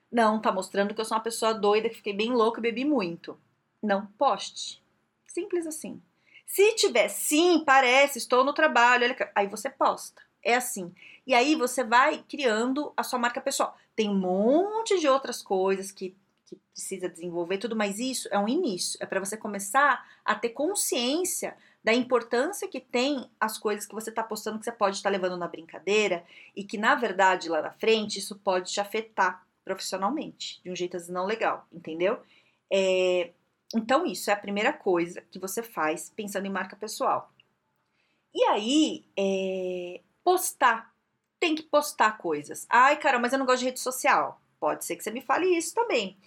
Não, 0.10 0.42
tá 0.42 0.52
mostrando 0.52 0.96
que 0.96 1.02
eu 1.02 1.06
sou 1.06 1.18
uma 1.18 1.24
pessoa 1.24 1.54
doida, 1.54 1.90
que 1.90 1.98
fiquei 1.98 2.14
bem 2.14 2.32
louca 2.32 2.60
e 2.60 2.64
bebi 2.64 2.86
muito. 2.86 3.38
Não 3.84 4.06
poste. 4.18 4.82
Simples 5.28 5.68
assim. 5.68 6.02
Se 6.48 6.74
tiver 6.76 7.10
sim, 7.10 7.64
parece, 7.66 8.18
estou 8.18 8.44
no 8.44 8.54
trabalho, 8.54 9.16
aí 9.36 9.48
você 9.48 9.70
posta. 9.70 10.22
É 10.44 10.56
assim. 10.56 10.94
E 11.28 11.34
aí 11.34 11.56
você 11.56 11.84
vai 11.84 12.24
criando 12.28 12.92
a 12.96 13.04
sua 13.04 13.20
marca 13.20 13.40
pessoal. 13.40 13.78
Tem 13.96 14.10
um 14.10 14.18
monte 14.18 15.00
de 15.00 15.08
outras 15.08 15.42
coisas 15.42 15.92
que, 15.92 16.16
que 16.46 16.58
precisa 16.74 17.08
desenvolver, 17.08 17.58
tudo, 17.58 17.76
mas 17.76 18.00
isso 18.00 18.28
é 18.32 18.40
um 18.40 18.48
início. 18.48 18.98
É 19.02 19.06
para 19.06 19.20
você 19.20 19.38
começar 19.38 20.06
a 20.26 20.36
ter 20.36 20.50
consciência 20.50 21.56
da 21.84 21.94
importância 21.94 22.68
que 22.68 22.80
tem 22.80 23.30
as 23.40 23.58
coisas 23.58 23.86
que 23.86 23.94
você 23.94 24.10
está 24.10 24.24
postando 24.24 24.60
que 24.60 24.66
você 24.66 24.72
pode 24.72 24.98
estar 24.98 25.10
tá 25.10 25.14
levando 25.14 25.38
na 25.38 25.48
brincadeira 25.48 26.24
e 26.56 26.64
que 26.64 26.78
na 26.78 26.96
verdade 26.96 27.50
lá 27.50 27.62
na 27.62 27.72
frente 27.72 28.20
isso 28.20 28.36
pode 28.38 28.72
te 28.72 28.80
afetar 28.80 29.46
profissionalmente 29.64 30.62
de 30.64 30.72
um 30.72 30.76
jeito 30.76 30.98
não 31.12 31.26
legal, 31.26 31.68
entendeu? 31.72 32.20
É, 32.72 33.32
então 33.76 34.06
isso 34.06 34.30
é 34.30 34.34
a 34.34 34.38
primeira 34.38 34.74
coisa 34.74 35.22
que 35.32 35.40
você 35.40 35.64
faz 35.64 36.12
pensando 36.16 36.46
em 36.46 36.52
marca 36.52 36.76
pessoal. 36.76 37.32
E 38.34 38.44
aí, 38.46 39.06
é, 39.18 40.02
postar. 40.24 40.94
Tem 41.40 41.56
que 41.56 41.64
postar 41.64 42.18
coisas. 42.18 42.66
Ai, 42.70 42.98
cara, 42.98 43.20
mas 43.20 43.34
eu 43.34 43.40
não 43.40 43.46
gosto 43.46 43.60
de 43.60 43.66
rede 43.66 43.80
social. 43.80 44.40
Pode 44.60 44.86
ser 44.86 44.96
que 44.96 45.04
você 45.04 45.12
me 45.12 45.22
fale 45.22 45.48
isso 45.48 45.74
também. 45.74 46.18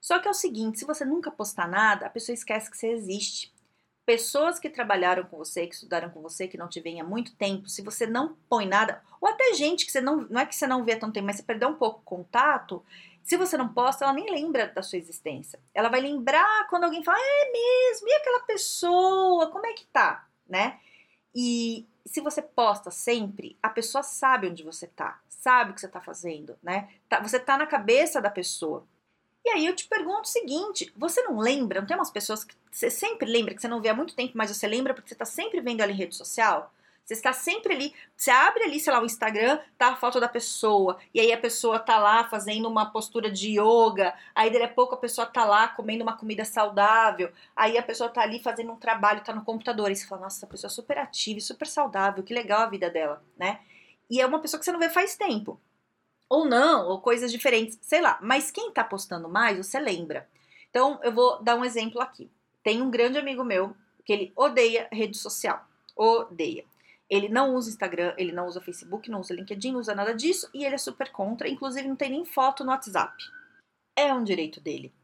Só 0.00 0.18
que 0.18 0.28
é 0.28 0.30
o 0.30 0.34
seguinte, 0.34 0.78
se 0.78 0.84
você 0.86 1.04
nunca 1.04 1.30
postar 1.30 1.68
nada, 1.68 2.06
a 2.06 2.10
pessoa 2.10 2.32
esquece 2.32 2.70
que 2.70 2.78
você 2.78 2.88
existe 2.88 3.52
pessoas 4.04 4.58
que 4.58 4.68
trabalharam 4.68 5.24
com 5.24 5.36
você, 5.36 5.66
que 5.66 5.74
estudaram 5.74 6.10
com 6.10 6.20
você, 6.20 6.48
que 6.48 6.58
não 6.58 6.68
te 6.68 6.80
veem 6.80 7.00
há 7.00 7.04
muito 7.04 7.34
tempo, 7.36 7.68
se 7.68 7.82
você 7.82 8.06
não 8.06 8.36
põe 8.48 8.66
nada, 8.66 9.02
ou 9.20 9.28
até 9.28 9.54
gente 9.54 9.86
que 9.86 9.92
você 9.92 10.00
não, 10.00 10.22
não 10.28 10.40
é 10.40 10.46
que 10.46 10.54
você 10.54 10.66
não 10.66 10.84
vê 10.84 10.92
há 10.92 10.98
tanto 10.98 11.14
tempo, 11.14 11.26
mas 11.26 11.36
você 11.36 11.42
perdeu 11.42 11.68
um 11.68 11.76
pouco 11.76 12.00
o 12.00 12.04
contato, 12.04 12.84
se 13.22 13.36
você 13.36 13.56
não 13.56 13.72
posta, 13.72 14.04
ela 14.04 14.12
nem 14.12 14.30
lembra 14.30 14.66
da 14.66 14.82
sua 14.82 14.98
existência. 14.98 15.60
Ela 15.74 15.88
vai 15.88 16.00
lembrar 16.00 16.66
quando 16.68 16.84
alguém 16.84 17.04
fala, 17.04 17.18
é 17.20 17.52
mesmo, 17.52 18.08
e 18.08 18.12
aquela 18.14 18.40
pessoa, 18.40 19.50
como 19.50 19.66
é 19.66 19.72
que 19.72 19.86
tá, 19.86 20.26
né? 20.48 20.80
E 21.34 21.86
se 22.04 22.20
você 22.20 22.42
posta 22.42 22.90
sempre, 22.90 23.56
a 23.62 23.68
pessoa 23.68 24.02
sabe 24.02 24.48
onde 24.48 24.64
você 24.64 24.86
tá, 24.88 25.20
sabe 25.28 25.70
o 25.70 25.74
que 25.74 25.80
você 25.80 25.88
tá 25.88 26.00
fazendo, 26.00 26.58
né? 26.62 26.88
Tá, 27.08 27.20
você 27.20 27.38
tá 27.38 27.56
na 27.56 27.66
cabeça 27.66 28.20
da 28.20 28.30
pessoa. 28.30 28.84
E 29.44 29.50
aí 29.50 29.66
eu 29.66 29.74
te 29.74 29.86
pergunto 29.86 30.22
o 30.22 30.32
seguinte: 30.32 30.92
você 30.96 31.22
não 31.22 31.38
lembra? 31.38 31.80
Não 31.80 31.86
tem 31.86 31.96
umas 31.96 32.10
pessoas 32.10 32.44
que 32.44 32.54
você 32.70 32.90
sempre 32.90 33.30
lembra, 33.30 33.54
que 33.54 33.60
você 33.60 33.68
não 33.68 33.80
vê 33.80 33.88
há 33.88 33.94
muito 33.94 34.14
tempo, 34.14 34.32
mas 34.36 34.54
você 34.54 34.66
lembra 34.66 34.94
porque 34.94 35.08
você 35.08 35.14
tá 35.14 35.24
sempre 35.24 35.60
vendo 35.60 35.80
ela 35.80 35.92
em 35.92 35.96
rede 35.96 36.14
social? 36.14 36.72
Você 37.10 37.14
está 37.14 37.32
sempre 37.32 37.74
ali, 37.74 37.94
você 38.16 38.30
abre 38.30 38.62
ali, 38.62 38.78
sei 38.78 38.92
lá, 38.92 39.00
o 39.00 39.04
Instagram, 39.04 39.58
tá 39.76 39.88
a 39.88 39.96
foto 39.96 40.20
da 40.20 40.28
pessoa, 40.28 40.96
e 41.12 41.18
aí 41.18 41.32
a 41.32 41.38
pessoa 41.38 41.76
tá 41.80 41.98
lá 41.98 42.22
fazendo 42.28 42.68
uma 42.68 42.86
postura 42.92 43.28
de 43.28 43.58
yoga, 43.58 44.14
aí 44.32 44.48
daqui 44.48 44.64
a 44.64 44.68
pouco 44.68 44.94
a 44.94 44.98
pessoa 44.98 45.26
tá 45.26 45.44
lá 45.44 45.66
comendo 45.66 46.04
uma 46.04 46.16
comida 46.16 46.44
saudável, 46.44 47.32
aí 47.56 47.76
a 47.76 47.82
pessoa 47.82 48.08
tá 48.08 48.22
ali 48.22 48.40
fazendo 48.40 48.70
um 48.70 48.76
trabalho, 48.76 49.24
tá 49.24 49.34
no 49.34 49.44
computador, 49.44 49.90
e 49.90 49.96
você 49.96 50.06
fala, 50.06 50.22
nossa, 50.22 50.36
essa 50.38 50.46
pessoa 50.46 50.68
é 50.68 50.72
super 50.72 50.98
ativa, 50.98 51.40
super 51.40 51.66
saudável, 51.66 52.22
que 52.22 52.32
legal 52.32 52.60
a 52.60 52.70
vida 52.70 52.88
dela, 52.88 53.24
né? 53.36 53.58
E 54.08 54.20
é 54.20 54.26
uma 54.26 54.38
pessoa 54.40 54.60
que 54.60 54.64
você 54.64 54.70
não 54.70 54.78
vê 54.78 54.88
faz 54.88 55.16
tempo. 55.16 55.60
Ou 56.30 56.44
não, 56.44 56.86
ou 56.86 57.00
coisas 57.00 57.32
diferentes, 57.32 57.76
sei 57.82 58.00
lá. 58.00 58.18
Mas 58.22 58.52
quem 58.52 58.70
tá 58.70 58.84
postando 58.84 59.28
mais, 59.28 59.58
você 59.58 59.80
lembra. 59.80 60.28
Então, 60.70 61.00
eu 61.02 61.12
vou 61.12 61.42
dar 61.42 61.56
um 61.56 61.64
exemplo 61.64 62.00
aqui. 62.00 62.30
Tem 62.62 62.80
um 62.80 62.90
grande 62.90 63.18
amigo 63.18 63.42
meu 63.42 63.76
que 64.04 64.12
ele 64.12 64.32
odeia 64.36 64.88
rede 64.92 65.18
social. 65.18 65.66
Odeia. 65.96 66.64
Ele 67.08 67.28
não 67.28 67.56
usa 67.56 67.70
Instagram, 67.70 68.14
ele 68.16 68.30
não 68.30 68.46
usa 68.46 68.60
Facebook, 68.60 69.10
não 69.10 69.20
usa 69.20 69.34
LinkedIn, 69.34 69.72
não 69.72 69.80
usa 69.80 69.96
nada 69.96 70.14
disso 70.14 70.48
e 70.54 70.64
ele 70.64 70.76
é 70.76 70.78
super 70.78 71.10
contra, 71.10 71.48
inclusive 71.48 71.88
não 71.88 71.96
tem 71.96 72.10
nem 72.10 72.24
foto 72.24 72.62
no 72.62 72.70
WhatsApp. 72.70 73.12
É 73.96 74.14
um 74.14 74.22
direito 74.22 74.60
dele. 74.60 74.94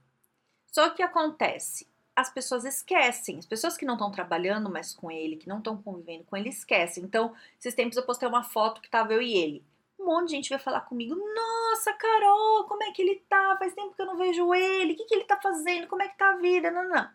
Só 0.72 0.90
que 0.90 1.02
acontece, 1.02 1.88
as 2.14 2.32
pessoas 2.32 2.64
esquecem, 2.64 3.38
as 3.38 3.46
pessoas 3.46 3.76
que 3.76 3.84
não 3.84 3.94
estão 3.94 4.12
trabalhando 4.12 4.70
mais 4.70 4.94
com 4.94 5.10
ele, 5.10 5.36
que 5.36 5.48
não 5.48 5.58
estão 5.58 5.76
convivendo 5.76 6.22
com 6.24 6.36
ele, 6.36 6.50
esquecem. 6.50 7.02
Então, 7.02 7.34
esses 7.58 7.74
tempos 7.74 7.96
eu 7.96 8.04
postei 8.04 8.28
uma 8.28 8.44
foto 8.44 8.80
que 8.80 8.88
tava 8.88 9.12
eu 9.12 9.20
e 9.20 9.34
ele. 9.34 9.64
Monte 10.06 10.28
de 10.28 10.36
gente 10.36 10.48
veio 10.48 10.60
falar 10.60 10.82
comigo: 10.82 11.16
Nossa, 11.16 11.92
Carol, 11.92 12.64
como 12.64 12.84
é 12.84 12.92
que 12.92 13.02
ele 13.02 13.16
tá? 13.28 13.56
Faz 13.58 13.74
tempo 13.74 13.92
que 13.92 14.00
eu 14.00 14.06
não 14.06 14.16
vejo 14.16 14.54
ele, 14.54 14.92
o 14.92 14.96
que, 14.96 15.04
que 15.04 15.14
ele 15.14 15.24
tá 15.24 15.36
fazendo? 15.36 15.88
Como 15.88 16.00
é 16.00 16.08
que 16.08 16.16
tá 16.16 16.30
a 16.30 16.36
vida? 16.36 16.70
Não, 16.70 16.88
não. 16.88 17.08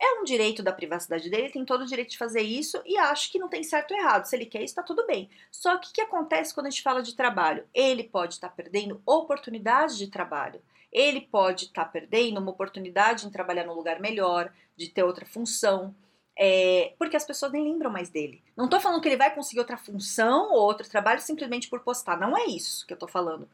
É 0.00 0.20
um 0.20 0.24
direito 0.24 0.62
da 0.62 0.72
privacidade 0.72 1.30
dele, 1.30 1.50
tem 1.50 1.64
todo 1.64 1.82
o 1.82 1.86
direito 1.86 2.10
de 2.10 2.18
fazer 2.18 2.40
isso 2.40 2.82
e 2.84 2.96
acho 2.98 3.30
que 3.30 3.38
não 3.38 3.48
tem 3.48 3.62
certo 3.62 3.92
ou 3.92 4.00
errado. 4.00 4.24
Se 4.24 4.34
ele 4.34 4.46
quer 4.46 4.62
isso, 4.62 4.74
tá 4.74 4.82
tudo 4.82 5.06
bem. 5.06 5.30
Só 5.52 5.76
que 5.76 5.88
o 5.88 5.92
que 5.92 6.00
acontece 6.00 6.52
quando 6.52 6.66
a 6.66 6.70
gente 6.70 6.82
fala 6.82 7.02
de 7.02 7.14
trabalho? 7.14 7.64
Ele 7.72 8.02
pode 8.02 8.34
estar 8.34 8.48
tá 8.48 8.54
perdendo 8.54 9.00
oportunidade 9.06 9.96
de 9.96 10.08
trabalho. 10.08 10.60
Ele 10.90 11.20
pode 11.20 11.66
estar 11.66 11.84
tá 11.84 11.90
perdendo 11.90 12.40
uma 12.40 12.50
oportunidade 12.50 13.26
em 13.26 13.30
trabalhar 13.30 13.64
num 13.64 13.74
lugar 13.74 14.00
melhor, 14.00 14.52
de 14.76 14.88
ter 14.88 15.04
outra 15.04 15.26
função. 15.26 15.94
É, 16.36 16.92
porque 16.98 17.16
as 17.16 17.24
pessoas 17.24 17.52
nem 17.52 17.62
lembram 17.62 17.90
mais 17.90 18.10
dele. 18.10 18.42
Não 18.56 18.68
tô 18.68 18.80
falando 18.80 19.00
que 19.00 19.08
ele 19.08 19.16
vai 19.16 19.34
conseguir 19.34 19.60
outra 19.60 19.76
função 19.76 20.52
ou 20.52 20.62
outro 20.62 20.88
trabalho 20.88 21.20
simplesmente 21.20 21.68
por 21.68 21.80
postar. 21.80 22.18
Não 22.18 22.36
é 22.36 22.46
isso 22.46 22.86
que 22.86 22.92
eu 22.92 22.98
tô 22.98 23.06
falando 23.06 23.48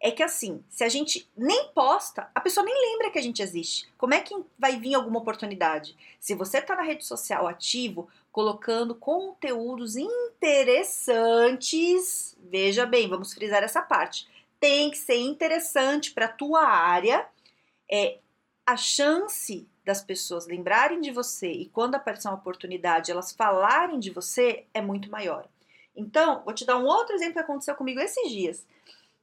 é 0.00 0.10
que 0.10 0.22
assim, 0.22 0.64
se 0.68 0.82
a 0.82 0.88
gente 0.88 1.30
nem 1.36 1.68
posta, 1.74 2.30
a 2.34 2.40
pessoa 2.40 2.64
nem 2.64 2.74
lembra 2.74 3.10
que 3.10 3.18
a 3.18 3.22
gente 3.22 3.42
existe. 3.42 3.86
Como 3.98 4.14
é 4.14 4.20
que 4.22 4.34
vai 4.58 4.78
vir 4.80 4.94
alguma 4.94 5.18
oportunidade? 5.20 5.94
Se 6.18 6.34
você 6.34 6.56
está 6.58 6.74
na 6.74 6.80
rede 6.82 7.04
social 7.04 7.46
ativo, 7.46 8.08
colocando 8.32 8.94
conteúdos 8.94 9.96
interessantes, 9.96 11.14
veja 12.40 12.86
bem, 12.86 13.10
vamos 13.10 13.34
frisar 13.34 13.62
essa 13.62 13.82
parte. 13.82 14.26
Tem 14.58 14.90
que 14.90 14.96
ser 14.96 15.18
interessante 15.18 16.12
para 16.12 16.28
tua 16.28 16.62
área. 16.62 17.28
É 17.90 18.16
a 18.64 18.78
chance 18.78 19.68
das 19.90 20.02
pessoas 20.02 20.46
lembrarem 20.46 21.00
de 21.00 21.10
você 21.10 21.50
e 21.50 21.68
quando 21.68 21.96
aparecer 21.96 22.28
uma 22.28 22.36
oportunidade, 22.36 23.10
elas 23.10 23.32
falarem 23.32 23.98
de 23.98 24.10
você 24.10 24.64
é 24.72 24.80
muito 24.80 25.10
maior. 25.10 25.46
Então, 25.94 26.42
vou 26.44 26.54
te 26.54 26.64
dar 26.64 26.78
um 26.78 26.86
outro 26.86 27.14
exemplo 27.14 27.34
que 27.34 27.40
aconteceu 27.40 27.74
comigo 27.74 28.00
esses 28.00 28.30
dias 28.30 28.64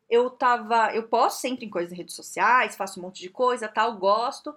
eu 0.10 0.30
tava. 0.30 0.94
Eu 0.94 1.04
posto 1.04 1.40
sempre 1.40 1.66
em 1.66 1.70
coisas 1.70 1.92
em 1.92 1.96
redes 1.96 2.16
sociais, 2.16 2.76
faço 2.76 3.00
um 3.00 3.04
monte 3.04 3.22
de 3.22 3.30
coisa, 3.30 3.68
tal, 3.68 3.98
gosto. 3.98 4.56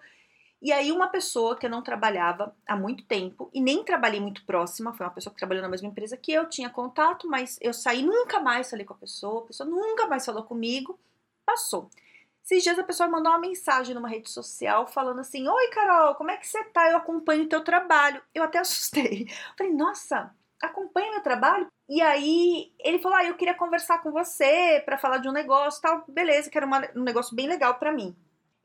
E 0.63 0.73
aí, 0.73 0.93
uma 0.93 1.09
pessoa 1.09 1.57
que 1.57 1.65
eu 1.65 1.71
não 1.71 1.83
trabalhava 1.83 2.55
há 2.67 2.77
muito 2.77 3.05
tempo 3.05 3.51
e 3.53 3.63
nem 3.63 3.83
trabalhei 3.83 4.21
muito 4.21 4.45
próxima, 4.45 4.93
foi 4.93 5.07
uma 5.07 5.13
pessoa 5.13 5.33
que 5.33 5.39
trabalhou 5.39 5.63
na 5.63 5.71
mesma 5.71 5.89
empresa 5.89 6.19
que 6.19 6.33
eu, 6.33 6.49
tinha 6.49 6.69
contato, 6.69 7.27
mas 7.27 7.59
eu 7.63 7.73
saí, 7.73 8.03
nunca 8.03 8.41
mais 8.41 8.69
falei 8.69 8.85
com 8.85 8.93
a 8.93 8.99
pessoa, 8.99 9.43
a 9.43 9.47
pessoa 9.47 9.69
nunca 9.69 10.07
mais 10.07 10.25
falou 10.25 10.43
comigo, 10.43 10.99
passou. 11.47 11.89
Esses 12.51 12.65
dias 12.65 12.81
a 12.81 12.83
pessoa 12.83 13.09
mandou 13.09 13.31
uma 13.31 13.39
mensagem 13.39 13.95
numa 13.95 14.09
rede 14.09 14.29
social 14.29 14.85
falando 14.85 15.21
assim: 15.21 15.47
Oi, 15.47 15.69
Carol, 15.69 16.17
como 16.17 16.33
é 16.33 16.37
que 16.37 16.49
você 16.49 16.65
tá? 16.65 16.91
Eu 16.91 16.97
acompanho 16.97 17.45
o 17.45 17.49
teu 17.49 17.63
trabalho. 17.63 18.21
Eu 18.35 18.43
até 18.43 18.59
assustei. 18.59 19.29
Falei, 19.57 19.73
nossa, 19.73 20.35
acompanha 20.61 21.13
meu 21.13 21.23
trabalho. 21.23 21.69
E 21.89 22.03
aí 22.03 22.73
ele 22.81 22.99
falou: 22.99 23.19
Ah, 23.19 23.25
eu 23.25 23.37
queria 23.37 23.55
conversar 23.55 24.03
com 24.03 24.11
você 24.11 24.83
para 24.85 24.99
falar 24.99 25.19
de 25.19 25.29
um 25.29 25.33
negócio 25.33 25.81
tal. 25.81 26.05
Beleza, 26.09 26.51
que 26.51 26.59
era 26.59 26.67
uma, 26.67 26.81
um 26.97 27.05
negócio 27.05 27.37
bem 27.37 27.47
legal 27.47 27.77
para 27.77 27.93
mim. 27.93 28.17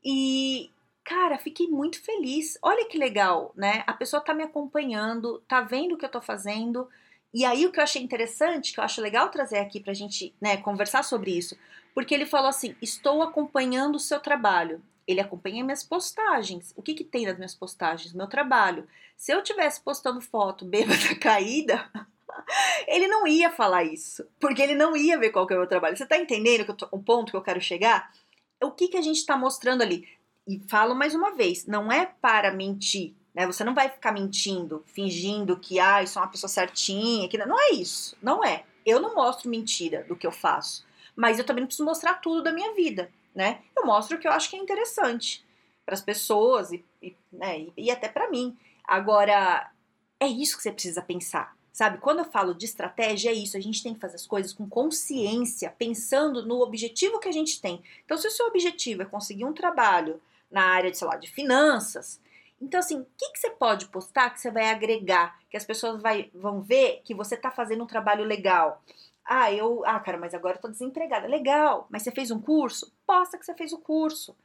E, 0.04 0.68
cara, 1.04 1.38
fiquei 1.38 1.68
muito 1.68 2.02
feliz. 2.02 2.58
Olha 2.62 2.88
que 2.88 2.98
legal, 2.98 3.52
né? 3.54 3.84
A 3.86 3.92
pessoa 3.92 4.20
tá 4.20 4.34
me 4.34 4.42
acompanhando, 4.42 5.38
tá 5.46 5.60
vendo 5.60 5.94
o 5.94 5.96
que 5.96 6.04
eu 6.04 6.10
tô 6.10 6.20
fazendo. 6.20 6.88
E 7.32 7.44
aí 7.44 7.64
o 7.64 7.70
que 7.70 7.78
eu 7.78 7.84
achei 7.84 8.02
interessante, 8.02 8.72
que 8.72 8.80
eu 8.80 8.84
acho 8.84 9.00
legal 9.00 9.28
trazer 9.28 9.58
aqui 9.58 9.78
pra 9.78 9.92
gente, 9.92 10.34
né, 10.40 10.56
conversar 10.56 11.04
sobre 11.04 11.36
isso, 11.36 11.56
porque 11.96 12.14
ele 12.14 12.26
falou 12.26 12.50
assim: 12.50 12.76
"Estou 12.82 13.22
acompanhando 13.22 13.94
o 13.96 14.00
seu 14.00 14.20
trabalho". 14.20 14.82
Ele 15.06 15.20
acompanha 15.20 15.64
minhas 15.64 15.82
postagens. 15.82 16.74
O 16.76 16.82
que, 16.82 16.92
que 16.92 17.04
tem 17.04 17.24
nas 17.24 17.36
minhas 17.36 17.54
postagens? 17.54 18.12
Meu 18.12 18.26
trabalho. 18.26 18.86
Se 19.16 19.32
eu 19.32 19.42
tivesse 19.42 19.80
postando 19.80 20.20
foto 20.20 20.64
bêbada 20.64 21.14
caída, 21.18 21.88
ele 22.86 23.08
não 23.08 23.26
ia 23.26 23.50
falar 23.50 23.84
isso. 23.84 24.26
Porque 24.38 24.60
ele 24.60 24.74
não 24.74 24.94
ia 24.96 25.18
ver 25.18 25.30
qual 25.30 25.46
que 25.46 25.54
é 25.54 25.56
o 25.56 25.60
meu 25.60 25.68
trabalho. 25.68 25.96
Você 25.96 26.04
tá 26.04 26.18
entendendo 26.18 26.74
tô, 26.74 26.86
o 26.90 27.02
ponto 27.02 27.30
que 27.30 27.36
eu 27.36 27.42
quero 27.42 27.60
chegar? 27.60 28.12
O 28.62 28.70
que, 28.72 28.88
que 28.88 28.96
a 28.96 29.02
gente 29.02 29.16
está 29.16 29.36
mostrando 29.36 29.82
ali? 29.82 30.08
E 30.46 30.60
falo 30.68 30.94
mais 30.94 31.14
uma 31.14 31.34
vez, 31.34 31.66
não 31.66 31.90
é 31.90 32.06
para 32.06 32.52
mentir. 32.52 33.14
Né? 33.34 33.46
Você 33.46 33.62
não 33.64 33.74
vai 33.74 33.88
ficar 33.88 34.12
mentindo, 34.12 34.84
fingindo 34.86 35.58
que 35.58 35.78
ah, 35.78 36.06
sou 36.06 36.22
uma 36.22 36.28
pessoa 36.28 36.48
certinha. 36.48 37.28
Que... 37.28 37.38
Não 37.38 37.60
é 37.60 37.70
isso. 37.70 38.16
Não 38.20 38.44
é. 38.44 38.64
Eu 38.84 39.00
não 39.00 39.14
mostro 39.14 39.50
mentira 39.50 40.04
do 40.04 40.16
que 40.16 40.26
eu 40.26 40.32
faço. 40.32 40.85
Mas 41.16 41.38
eu 41.38 41.44
também 41.44 41.62
não 41.62 41.66
preciso 41.66 41.84
mostrar 41.84 42.14
tudo 42.14 42.42
da 42.42 42.52
minha 42.52 42.74
vida 42.74 43.10
né? 43.36 43.60
Eu 43.76 43.84
mostro 43.84 44.16
o 44.16 44.18
que 44.20 44.26
eu 44.26 44.32
acho 44.32 44.48
que 44.48 44.56
é 44.56 44.58
interessante 44.58 45.44
para 45.84 45.94
as 45.94 46.00
pessoas 46.00 46.72
e, 46.72 46.82
e, 47.02 47.14
né, 47.30 47.60
e, 47.60 47.72
e 47.76 47.90
até 47.90 48.08
para 48.08 48.30
mim. 48.30 48.56
Agora, 48.82 49.70
é 50.18 50.26
isso 50.26 50.56
que 50.56 50.62
você 50.62 50.72
precisa 50.72 51.02
pensar. 51.02 51.54
Sabe, 51.70 51.98
quando 51.98 52.20
eu 52.20 52.24
falo 52.24 52.54
de 52.54 52.64
estratégia, 52.64 53.28
é 53.28 53.34
isso, 53.34 53.54
a 53.54 53.60
gente 53.60 53.82
tem 53.82 53.92
que 53.92 54.00
fazer 54.00 54.14
as 54.16 54.26
coisas 54.26 54.54
com 54.54 54.66
consciência, 54.66 55.74
pensando 55.78 56.46
no 56.46 56.62
objetivo 56.62 57.20
que 57.20 57.28
a 57.28 57.32
gente 57.32 57.60
tem. 57.60 57.82
Então, 58.02 58.16
se 58.16 58.26
o 58.26 58.30
seu 58.30 58.46
objetivo 58.46 59.02
é 59.02 59.04
conseguir 59.04 59.44
um 59.44 59.52
trabalho 59.52 60.18
na 60.50 60.62
área 60.62 60.90
de, 60.90 60.96
sei 60.96 61.06
lá, 61.06 61.16
de 61.16 61.30
finanças, 61.30 62.18
então, 62.58 62.80
assim, 62.80 63.00
o 63.00 63.06
que, 63.18 63.32
que 63.32 63.38
você 63.38 63.50
pode 63.50 63.86
postar 63.88 64.30
que 64.30 64.40
você 64.40 64.50
vai 64.50 64.70
agregar, 64.70 65.38
que 65.50 65.56
as 65.58 65.66
pessoas 65.66 66.00
vai, 66.00 66.30
vão 66.32 66.62
ver 66.62 67.02
que 67.04 67.14
você 67.14 67.34
está 67.34 67.50
fazendo 67.50 67.84
um 67.84 67.86
trabalho 67.86 68.24
legal? 68.24 68.82
Ah, 69.28 69.52
eu. 69.52 69.82
Ah, 69.84 69.98
cara, 70.00 70.18
mas 70.18 70.34
agora 70.34 70.56
eu 70.56 70.60
tô 70.60 70.68
desempregada. 70.68 71.26
Legal, 71.26 71.86
mas 71.90 72.02
você 72.02 72.10
fez 72.12 72.30
um 72.30 72.40
curso? 72.40 72.92
Posta 73.06 73.38
que 73.38 73.44
você 73.44 73.54
fez 73.54 73.72
o 73.72 73.78
curso. 73.78 74.36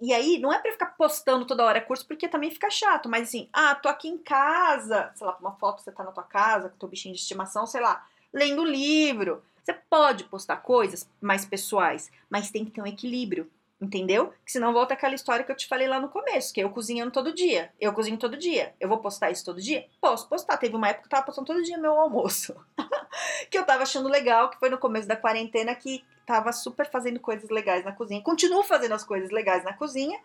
E 0.00 0.12
aí, 0.12 0.38
não 0.38 0.52
é 0.52 0.58
pra 0.58 0.72
ficar 0.72 0.86
postando 0.96 1.46
toda 1.46 1.64
hora 1.64 1.80
curso, 1.80 2.06
porque 2.06 2.28
também 2.28 2.50
fica 2.50 2.70
chato, 2.70 3.08
mas 3.08 3.28
assim, 3.28 3.48
ah, 3.52 3.74
tô 3.74 3.88
aqui 3.88 4.08
em 4.08 4.18
casa, 4.18 5.10
sei 5.14 5.26
lá, 5.26 5.36
uma 5.40 5.52
foto, 5.54 5.82
você 5.82 5.90
tá 5.92 6.04
na 6.04 6.12
tua 6.12 6.24
casa, 6.24 6.68
com 6.68 6.76
teu 6.78 6.88
bichinho 6.88 7.14
de 7.14 7.20
estimação, 7.20 7.66
sei 7.66 7.80
lá, 7.80 8.06
lendo 8.32 8.64
livro. 8.64 9.42
Você 9.64 9.72
pode 9.72 10.24
postar 10.24 10.58
coisas 10.58 11.08
mais 11.20 11.46
pessoais, 11.46 12.10
mas 12.30 12.50
tem 12.50 12.64
que 12.64 12.70
ter 12.72 12.82
um 12.82 12.86
equilíbrio. 12.86 13.50
Entendeu? 13.78 14.32
Que 14.44 14.52
senão 14.52 14.72
volta 14.72 14.94
aquela 14.94 15.14
história 15.14 15.44
que 15.44 15.52
eu 15.52 15.56
te 15.56 15.68
falei 15.68 15.86
lá 15.86 16.00
no 16.00 16.08
começo, 16.08 16.52
que 16.52 16.60
eu 16.60 16.70
cozinhando 16.70 17.10
todo 17.10 17.34
dia. 17.34 17.70
Eu 17.78 17.92
cozinho 17.92 18.16
todo 18.16 18.36
dia. 18.36 18.74
Eu 18.80 18.88
vou 18.88 18.98
postar 18.98 19.30
isso 19.30 19.44
todo 19.44 19.60
dia? 19.60 19.86
Posso 20.00 20.26
postar. 20.28 20.56
Teve 20.56 20.74
uma 20.74 20.88
época 20.88 21.02
que 21.02 21.06
eu 21.08 21.10
tava 21.10 21.26
postando 21.26 21.46
todo 21.46 21.62
dia 21.62 21.76
meu 21.76 21.92
almoço. 21.92 22.56
que 23.50 23.58
eu 23.58 23.64
tava 23.64 23.82
achando 23.82 24.08
legal, 24.08 24.48
que 24.48 24.58
foi 24.58 24.70
no 24.70 24.78
começo 24.78 25.06
da 25.06 25.16
quarentena 25.16 25.74
que 25.74 26.02
tava 26.24 26.52
super 26.52 26.90
fazendo 26.90 27.20
coisas 27.20 27.50
legais 27.50 27.84
na 27.84 27.92
cozinha. 27.92 28.22
Continuo 28.22 28.64
fazendo 28.64 28.92
as 28.92 29.04
coisas 29.04 29.30
legais 29.30 29.62
na 29.62 29.74
cozinha, 29.74 30.18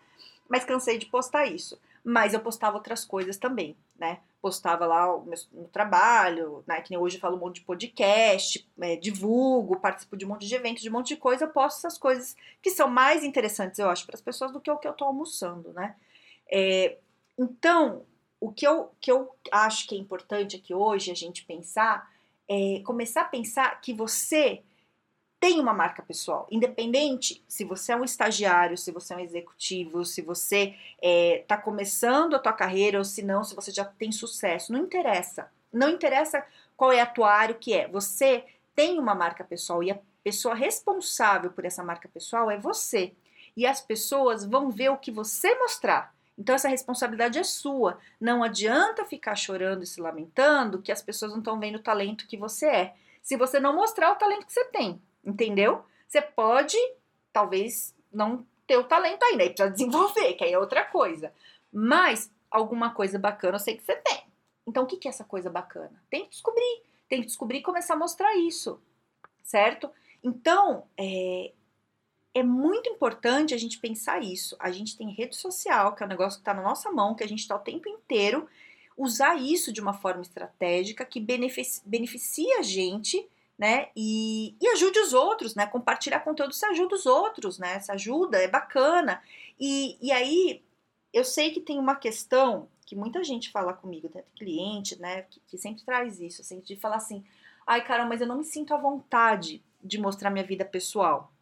mas 0.48 0.64
cansei 0.64 0.96
de 0.96 1.06
postar 1.06 1.44
isso. 1.44 1.78
Mas 2.02 2.32
eu 2.32 2.40
postava 2.40 2.78
outras 2.78 3.04
coisas 3.04 3.36
também, 3.36 3.76
né? 3.98 4.18
Postava 4.42 4.84
lá 4.84 5.14
o 5.14 5.24
meu, 5.24 5.38
meu 5.52 5.68
trabalho, 5.68 6.64
né? 6.66 6.80
Que 6.82 6.90
nem 6.90 6.98
hoje 6.98 7.16
eu 7.16 7.20
falo 7.20 7.36
um 7.36 7.40
monte 7.40 7.60
de 7.60 7.62
podcast, 7.62 8.68
é, 8.80 8.96
divulgo, 8.96 9.78
participo 9.78 10.16
de 10.16 10.26
um 10.26 10.28
monte 10.28 10.46
de 10.46 10.54
eventos, 10.54 10.82
de 10.82 10.90
um 10.90 10.92
monte 10.92 11.08
de 11.08 11.16
coisa. 11.16 11.44
Eu 11.44 11.48
posto 11.48 11.78
essas 11.78 11.96
coisas 11.96 12.36
que 12.60 12.70
são 12.70 12.88
mais 12.88 13.22
interessantes, 13.24 13.78
eu 13.78 13.88
acho, 13.88 14.04
para 14.04 14.16
as 14.16 14.20
pessoas 14.20 14.52
do 14.52 14.60
que 14.60 14.70
o 14.70 14.76
que 14.76 14.88
eu 14.88 14.92
tô 14.92 15.04
almoçando, 15.04 15.72
né? 15.72 15.94
É, 16.50 16.98
então, 17.38 18.04
o 18.40 18.52
que 18.52 18.66
eu, 18.66 18.90
que 19.00 19.10
eu 19.10 19.30
acho 19.52 19.86
que 19.86 19.94
é 19.94 19.98
importante 19.98 20.56
aqui 20.56 20.74
hoje 20.74 21.12
a 21.12 21.14
gente 21.14 21.44
pensar 21.44 22.10
é 22.48 22.82
começar 22.84 23.22
a 23.22 23.26
pensar 23.26 23.80
que 23.80 23.94
você 23.94 24.60
tem 25.42 25.58
uma 25.58 25.74
marca 25.74 26.04
pessoal, 26.04 26.46
independente 26.52 27.42
se 27.48 27.64
você 27.64 27.90
é 27.90 27.96
um 27.96 28.04
estagiário, 28.04 28.78
se 28.78 28.92
você 28.92 29.12
é 29.12 29.16
um 29.16 29.20
executivo, 29.20 30.04
se 30.04 30.22
você 30.22 30.66
está 30.66 30.76
é, 31.02 31.44
tá 31.48 31.56
começando 31.56 32.36
a 32.36 32.38
tua 32.38 32.52
carreira 32.52 32.98
ou 32.98 33.04
se 33.04 33.24
não, 33.24 33.42
se 33.42 33.52
você 33.52 33.72
já 33.72 33.84
tem 33.84 34.12
sucesso, 34.12 34.72
não 34.72 34.78
interessa. 34.78 35.50
Não 35.72 35.90
interessa 35.90 36.46
qual 36.76 36.92
é 36.92 37.00
a 37.00 37.06
tua 37.06 37.32
área, 37.32 37.56
o 37.56 37.58
que 37.58 37.74
é. 37.74 37.88
Você 37.88 38.44
tem 38.72 39.00
uma 39.00 39.16
marca 39.16 39.42
pessoal 39.42 39.82
e 39.82 39.90
a 39.90 39.98
pessoa 40.22 40.54
responsável 40.54 41.50
por 41.50 41.64
essa 41.64 41.82
marca 41.82 42.08
pessoal 42.08 42.48
é 42.48 42.56
você. 42.56 43.12
E 43.56 43.66
as 43.66 43.80
pessoas 43.80 44.44
vão 44.44 44.70
ver 44.70 44.90
o 44.90 44.96
que 44.96 45.10
você 45.10 45.56
mostrar. 45.56 46.14
Então 46.38 46.54
essa 46.54 46.68
responsabilidade 46.68 47.40
é 47.40 47.42
sua. 47.42 47.98
Não 48.20 48.44
adianta 48.44 49.04
ficar 49.04 49.34
chorando 49.34 49.82
e 49.82 49.88
se 49.88 50.00
lamentando 50.00 50.80
que 50.80 50.92
as 50.92 51.02
pessoas 51.02 51.32
não 51.32 51.40
estão 51.40 51.58
vendo 51.58 51.76
o 51.78 51.82
talento 51.82 52.28
que 52.28 52.36
você 52.36 52.66
é. 52.66 52.94
Se 53.20 53.36
você 53.36 53.58
não 53.58 53.74
mostrar 53.74 54.12
o 54.12 54.16
talento 54.16 54.46
que 54.46 54.52
você 54.52 54.66
tem, 54.66 55.02
entendeu? 55.24 55.84
Você 56.08 56.20
pode, 56.20 56.76
talvez, 57.32 57.94
não 58.12 58.46
ter 58.66 58.76
o 58.76 58.84
talento 58.84 59.22
ainda, 59.22 59.42
aí 59.42 59.50
precisa 59.50 59.70
desenvolver, 59.70 60.34
que 60.34 60.44
aí 60.44 60.52
é 60.52 60.58
outra 60.58 60.84
coisa. 60.84 61.32
Mas 61.72 62.30
alguma 62.50 62.90
coisa 62.90 63.18
bacana 63.18 63.56
eu 63.56 63.60
sei 63.60 63.76
que 63.76 63.82
você 63.82 63.96
tem. 63.96 64.24
Então 64.66 64.84
o 64.84 64.86
que 64.86 65.08
é 65.08 65.10
essa 65.10 65.24
coisa 65.24 65.50
bacana? 65.50 66.02
Tem 66.10 66.24
que 66.24 66.30
descobrir. 66.30 66.82
Tem 67.08 67.20
que 67.20 67.26
descobrir 67.26 67.58
e 67.58 67.62
começar 67.62 67.94
a 67.94 67.98
mostrar 67.98 68.34
isso, 68.36 68.80
certo? 69.42 69.90
Então, 70.22 70.84
é, 70.96 71.52
é 72.34 72.42
muito 72.42 72.88
importante 72.88 73.52
a 73.52 73.58
gente 73.58 73.78
pensar 73.78 74.22
isso. 74.22 74.56
A 74.58 74.70
gente 74.70 74.96
tem 74.96 75.10
rede 75.10 75.36
social, 75.36 75.94
que 75.94 76.02
é 76.02 76.06
um 76.06 76.08
negócio 76.08 76.38
que 76.38 76.42
está 76.42 76.54
na 76.54 76.62
nossa 76.62 76.90
mão, 76.90 77.14
que 77.14 77.24
a 77.24 77.28
gente 77.28 77.40
está 77.40 77.56
o 77.56 77.60
tempo 77.60 77.88
inteiro, 77.88 78.48
usar 78.96 79.36
isso 79.36 79.72
de 79.72 79.80
uma 79.80 79.92
forma 79.92 80.22
estratégica 80.22 81.04
que 81.04 81.20
beneficia, 81.20 81.82
beneficia 81.84 82.58
a 82.58 82.62
gente, 82.62 83.28
né? 83.58 83.88
E, 83.96 84.56
e 84.60 84.68
ajude 84.68 84.98
os 84.98 85.12
outros, 85.12 85.54
né? 85.54 85.66
Compartilhar 85.66 86.20
conteúdo 86.20 86.54
se 86.54 86.64
ajuda 86.66 86.94
os 86.94 87.06
outros, 87.06 87.58
né? 87.58 87.78
Se 87.80 87.92
ajuda, 87.92 88.38
é 88.38 88.48
bacana. 88.48 89.22
E, 89.58 89.96
e 90.00 90.10
aí, 90.10 90.62
eu 91.12 91.24
sei 91.24 91.52
que 91.52 91.60
tem 91.60 91.78
uma 91.78 91.94
questão 91.94 92.68
que 92.86 92.96
muita 92.96 93.22
gente 93.22 93.50
fala 93.50 93.72
comigo, 93.72 94.10
né? 94.14 94.24
cliente, 94.36 95.00
né? 95.00 95.22
Que, 95.22 95.40
que 95.46 95.58
sempre 95.58 95.84
traz 95.84 96.20
isso, 96.20 96.42
assim, 96.42 96.60
de 96.60 96.76
falar 96.76 96.96
assim, 96.96 97.24
ai, 97.66 97.84
Carol, 97.84 98.06
mas 98.06 98.20
eu 98.20 98.26
não 98.26 98.38
me 98.38 98.44
sinto 98.44 98.74
à 98.74 98.76
vontade 98.76 99.62
de 99.82 99.98
mostrar 99.98 100.30
minha 100.30 100.44
vida 100.44 100.64
pessoal. 100.64 101.32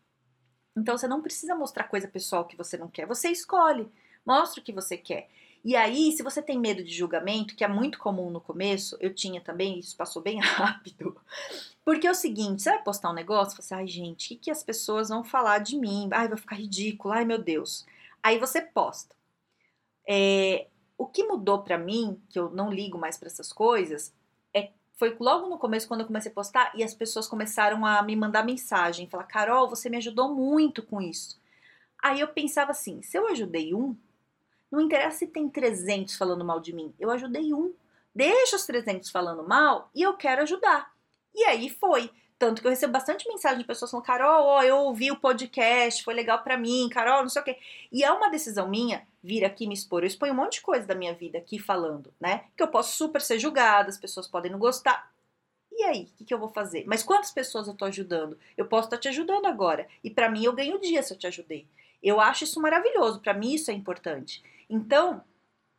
Então 0.77 0.97
você 0.97 1.09
não 1.09 1.21
precisa 1.21 1.55
mostrar 1.55 1.85
coisa 1.85 2.09
pessoal 2.09 2.45
que 2.45 2.57
você 2.57 2.77
não 2.77 2.89
quer, 2.89 3.07
você 3.07 3.29
escolhe, 3.29 3.89
mostra 4.25 4.61
o 4.61 4.65
que 4.65 4.73
você 4.73 4.97
quer. 4.97 5.29
E 5.65 5.77
aí, 5.77 6.13
se 6.13 6.23
você 6.23 6.41
tem 6.41 6.59
medo 6.59 6.83
de 6.83 6.93
julgamento, 6.93 7.55
que 7.55 7.65
é 7.65 7.69
muito 7.69 7.99
comum 7.99 8.31
no 8.31 8.41
começo, 8.41 8.97
eu 9.01 9.15
tinha 9.15 9.41
também, 9.41 9.79
isso 9.79 9.97
passou 9.97 10.23
bem 10.23 10.39
rápido. 10.41 11.17
Porque 11.85 12.07
é 12.07 12.11
o 12.11 12.15
seguinte, 12.15 12.63
você 12.63 12.71
vai 12.71 12.83
postar 12.83 13.11
um 13.11 13.15
negócio, 13.15 13.55
você 13.55 13.75
assim, 13.75 13.83
ai 13.83 13.87
gente, 13.87 14.27
o 14.27 14.29
que, 14.29 14.45
que 14.45 14.51
as 14.51 14.63
pessoas 14.63 15.09
vão 15.09 15.23
falar 15.23 15.59
de 15.59 15.77
mim? 15.77 16.09
Ai, 16.13 16.29
vai 16.29 16.39
ficar 16.39 16.57
ridículo, 16.57 17.13
ai 17.15 17.25
meu 17.25 17.39
Deus. 17.39 17.87
Aí 18.23 18.39
você 18.39 18.61
posta. 18.61 19.15
É, 20.09 20.67
o 20.97 21.07
que 21.07 21.25
mudou 21.25 21.63
para 21.63 21.79
mim, 21.79 22.21
que 22.29 22.39
eu 22.39 22.51
não 22.51 22.71
ligo 22.71 22.99
mais 22.99 23.17
para 23.17 23.29
essas 23.29 23.53
coisas, 23.53 24.13
foi 25.01 25.17
logo 25.19 25.49
no 25.49 25.57
começo, 25.57 25.89
quando 25.89 26.03
eu 26.03 26.07
comecei 26.07 26.31
a 26.31 26.35
postar, 26.35 26.73
e 26.75 26.85
as 26.85 26.93
pessoas 26.93 27.27
começaram 27.27 27.87
a 27.87 28.03
me 28.03 28.15
mandar 28.15 28.45
mensagem, 28.45 29.09
falar, 29.09 29.25
Carol, 29.25 29.67
você 29.67 29.89
me 29.89 29.97
ajudou 29.97 30.35
muito 30.35 30.83
com 30.83 31.01
isso. 31.01 31.41
Aí 32.03 32.21
eu 32.21 32.29
pensava 32.29 32.73
assim, 32.73 33.01
se 33.01 33.17
eu 33.17 33.27
ajudei 33.29 33.75
um, 33.75 33.97
não 34.71 34.81
interessa 34.81 35.19
se 35.19 35.27
tem 35.27 35.49
300 35.49 36.17
falando 36.17 36.45
mal 36.45 36.61
de 36.61 36.73
mim, 36.73 36.95
eu 36.99 37.11
ajudei 37.11 37.53
um. 37.53 37.73
Deixa 38.15 38.57
os 38.57 38.67
300 38.67 39.11
falando 39.11 39.47
mal 39.47 39.91
e 39.95 40.03
eu 40.03 40.15
quero 40.15 40.43
ajudar. 40.43 40.93
E 41.35 41.45
aí 41.45 41.71
foi. 41.71 42.11
Tanto 42.39 42.63
que 42.63 42.67
eu 42.67 42.71
recebo 42.71 42.95
bastante 42.95 43.29
mensagem 43.29 43.59
de 43.59 43.65
pessoas 43.65 43.91
falando, 43.91 44.07
Carol, 44.07 44.47
ó, 44.47 44.63
eu 44.63 44.79
ouvi 44.79 45.11
o 45.11 45.21
podcast, 45.21 46.03
foi 46.03 46.15
legal 46.15 46.43
para 46.43 46.57
mim, 46.57 46.89
Carol, 46.91 47.21
não 47.21 47.29
sei 47.29 47.43
o 47.43 47.45
quê. 47.45 47.59
E 47.93 48.03
é 48.03 48.11
uma 48.11 48.31
decisão 48.31 48.67
minha 48.67 49.07
vir 49.23 49.45
aqui 49.45 49.67
me 49.67 49.75
expor. 49.75 50.03
Eu 50.03 50.07
exponho 50.07 50.33
um 50.33 50.37
monte 50.37 50.55
de 50.55 50.63
coisa 50.63 50.87
da 50.87 50.95
minha 50.95 51.13
vida 51.13 51.37
aqui 51.37 51.59
falando, 51.59 52.13
né? 52.19 52.45
Que 52.57 52.63
eu 52.63 52.69
posso 52.69 52.97
super 52.97 53.21
ser 53.21 53.39
julgada, 53.39 53.91
as 53.91 53.99
pessoas 53.99 54.27
podem 54.27 54.51
não 54.51 54.59
gostar. 54.59 55.13
E 55.71 55.83
aí, 55.83 56.05
o 56.05 56.17
que, 56.17 56.25
que, 56.25 56.33
eu 56.33 56.39
vou 56.39 56.49
fazer? 56.49 56.85
Mas 56.87 57.03
quantas 57.03 57.31
pessoas 57.31 57.69
eu 57.69 57.75
tô 57.75 57.85
ajudando? 57.85 58.39
Eu 58.57 58.65
posso 58.65 58.87
estar 58.87 58.97
tá 58.97 59.03
te 59.03 59.09
ajudando 59.09 59.45
agora. 59.45 59.87
E 60.03 60.09
para 60.09 60.31
mim, 60.31 60.45
eu 60.45 60.55
ganho 60.55 60.81
dia 60.81 61.03
se 61.03 61.13
eu 61.13 61.19
te 61.19 61.27
ajudei. 61.27 61.67
Eu 62.03 62.21
acho 62.21 62.45
isso 62.45 62.61
maravilhoso, 62.61 63.21
para 63.21 63.35
mim 63.35 63.53
isso 63.53 63.71
é 63.71 63.75
importante. 63.75 64.43
Então, 64.71 65.23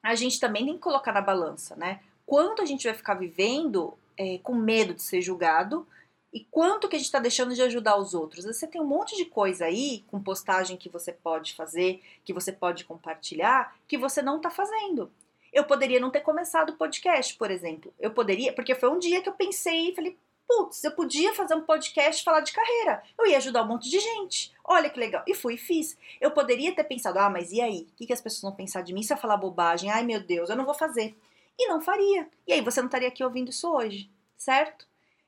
a 0.03 0.13
gente 0.13 0.39
também 0.39 0.65
tem 0.65 0.73
que 0.75 0.81
colocar 0.81 1.13
na 1.13 1.21
balança, 1.21 1.75
né? 1.77 2.01
Quanto 2.25 2.61
a 2.61 2.65
gente 2.65 2.85
vai 2.85 2.93
ficar 2.93 3.13
vivendo 3.13 3.97
é, 4.17 4.37
com 4.39 4.53
medo 4.53 4.93
de 4.93 5.01
ser 5.01 5.21
julgado 5.21 5.87
e 6.33 6.45
quanto 6.51 6.87
que 6.87 6.95
a 6.95 6.99
gente 6.99 7.07
está 7.07 7.19
deixando 7.19 7.53
de 7.53 7.61
ajudar 7.61 7.97
os 7.97 8.13
outros. 8.13 8.45
Você 8.45 8.67
tem 8.67 8.79
um 8.79 8.85
monte 8.85 9.15
de 9.17 9.25
coisa 9.25 9.65
aí, 9.65 10.03
com 10.07 10.21
postagem 10.21 10.77
que 10.77 10.89
você 10.89 11.11
pode 11.11 11.53
fazer, 11.53 12.01
que 12.23 12.33
você 12.33 12.51
pode 12.51 12.85
compartilhar, 12.85 13.75
que 13.87 13.97
você 13.97 14.21
não 14.21 14.37
está 14.37 14.49
fazendo. 14.49 15.11
Eu 15.51 15.65
poderia 15.65 15.99
não 15.99 16.09
ter 16.09 16.21
começado 16.21 16.69
o 16.69 16.77
podcast, 16.77 17.35
por 17.35 17.51
exemplo. 17.51 17.93
Eu 17.99 18.11
poderia, 18.11 18.53
porque 18.53 18.75
foi 18.75 18.89
um 18.89 18.99
dia 18.99 19.21
que 19.21 19.27
eu 19.27 19.33
pensei 19.33 19.89
e 19.89 19.95
falei, 19.95 20.17
putz, 20.51 20.83
eu 20.83 20.91
podia 20.91 21.33
fazer 21.33 21.55
um 21.55 21.61
podcast 21.61 22.23
falar 22.23 22.41
de 22.41 22.51
carreira. 22.51 23.01
Eu 23.17 23.25
ia 23.25 23.37
ajudar 23.37 23.63
um 23.63 23.67
monte 23.67 23.89
de 23.89 23.99
gente. 23.99 24.53
Olha 24.63 24.89
que 24.89 24.99
legal. 24.99 25.23
E 25.25 25.33
fui 25.33 25.53
e 25.53 25.57
fiz. 25.57 25.97
Eu 26.19 26.31
poderia 26.31 26.75
ter 26.75 26.83
pensado, 26.83 27.19
ah, 27.19 27.29
mas 27.29 27.51
e 27.51 27.61
aí? 27.61 27.87
O 27.93 27.95
que, 27.95 28.07
que 28.07 28.13
as 28.13 28.21
pessoas 28.21 28.41
vão 28.41 28.51
pensar 28.55 28.81
de 28.81 28.93
mim 28.93 29.01
se 29.01 29.13
eu 29.13 29.17
falar 29.17 29.37
bobagem? 29.37 29.89
Ai, 29.89 30.03
meu 30.03 30.19
Deus, 30.19 30.49
eu 30.49 30.55
não 30.55 30.65
vou 30.65 30.73
fazer. 30.73 31.15
E 31.57 31.67
não 31.67 31.79
faria. 31.79 32.27
E 32.45 32.53
aí 32.53 32.61
você 32.61 32.81
não 32.81 32.87
estaria 32.87 33.07
aqui 33.07 33.23
ouvindo 33.23 33.49
isso 33.49 33.71
hoje, 33.71 34.09
certo? 34.37 34.85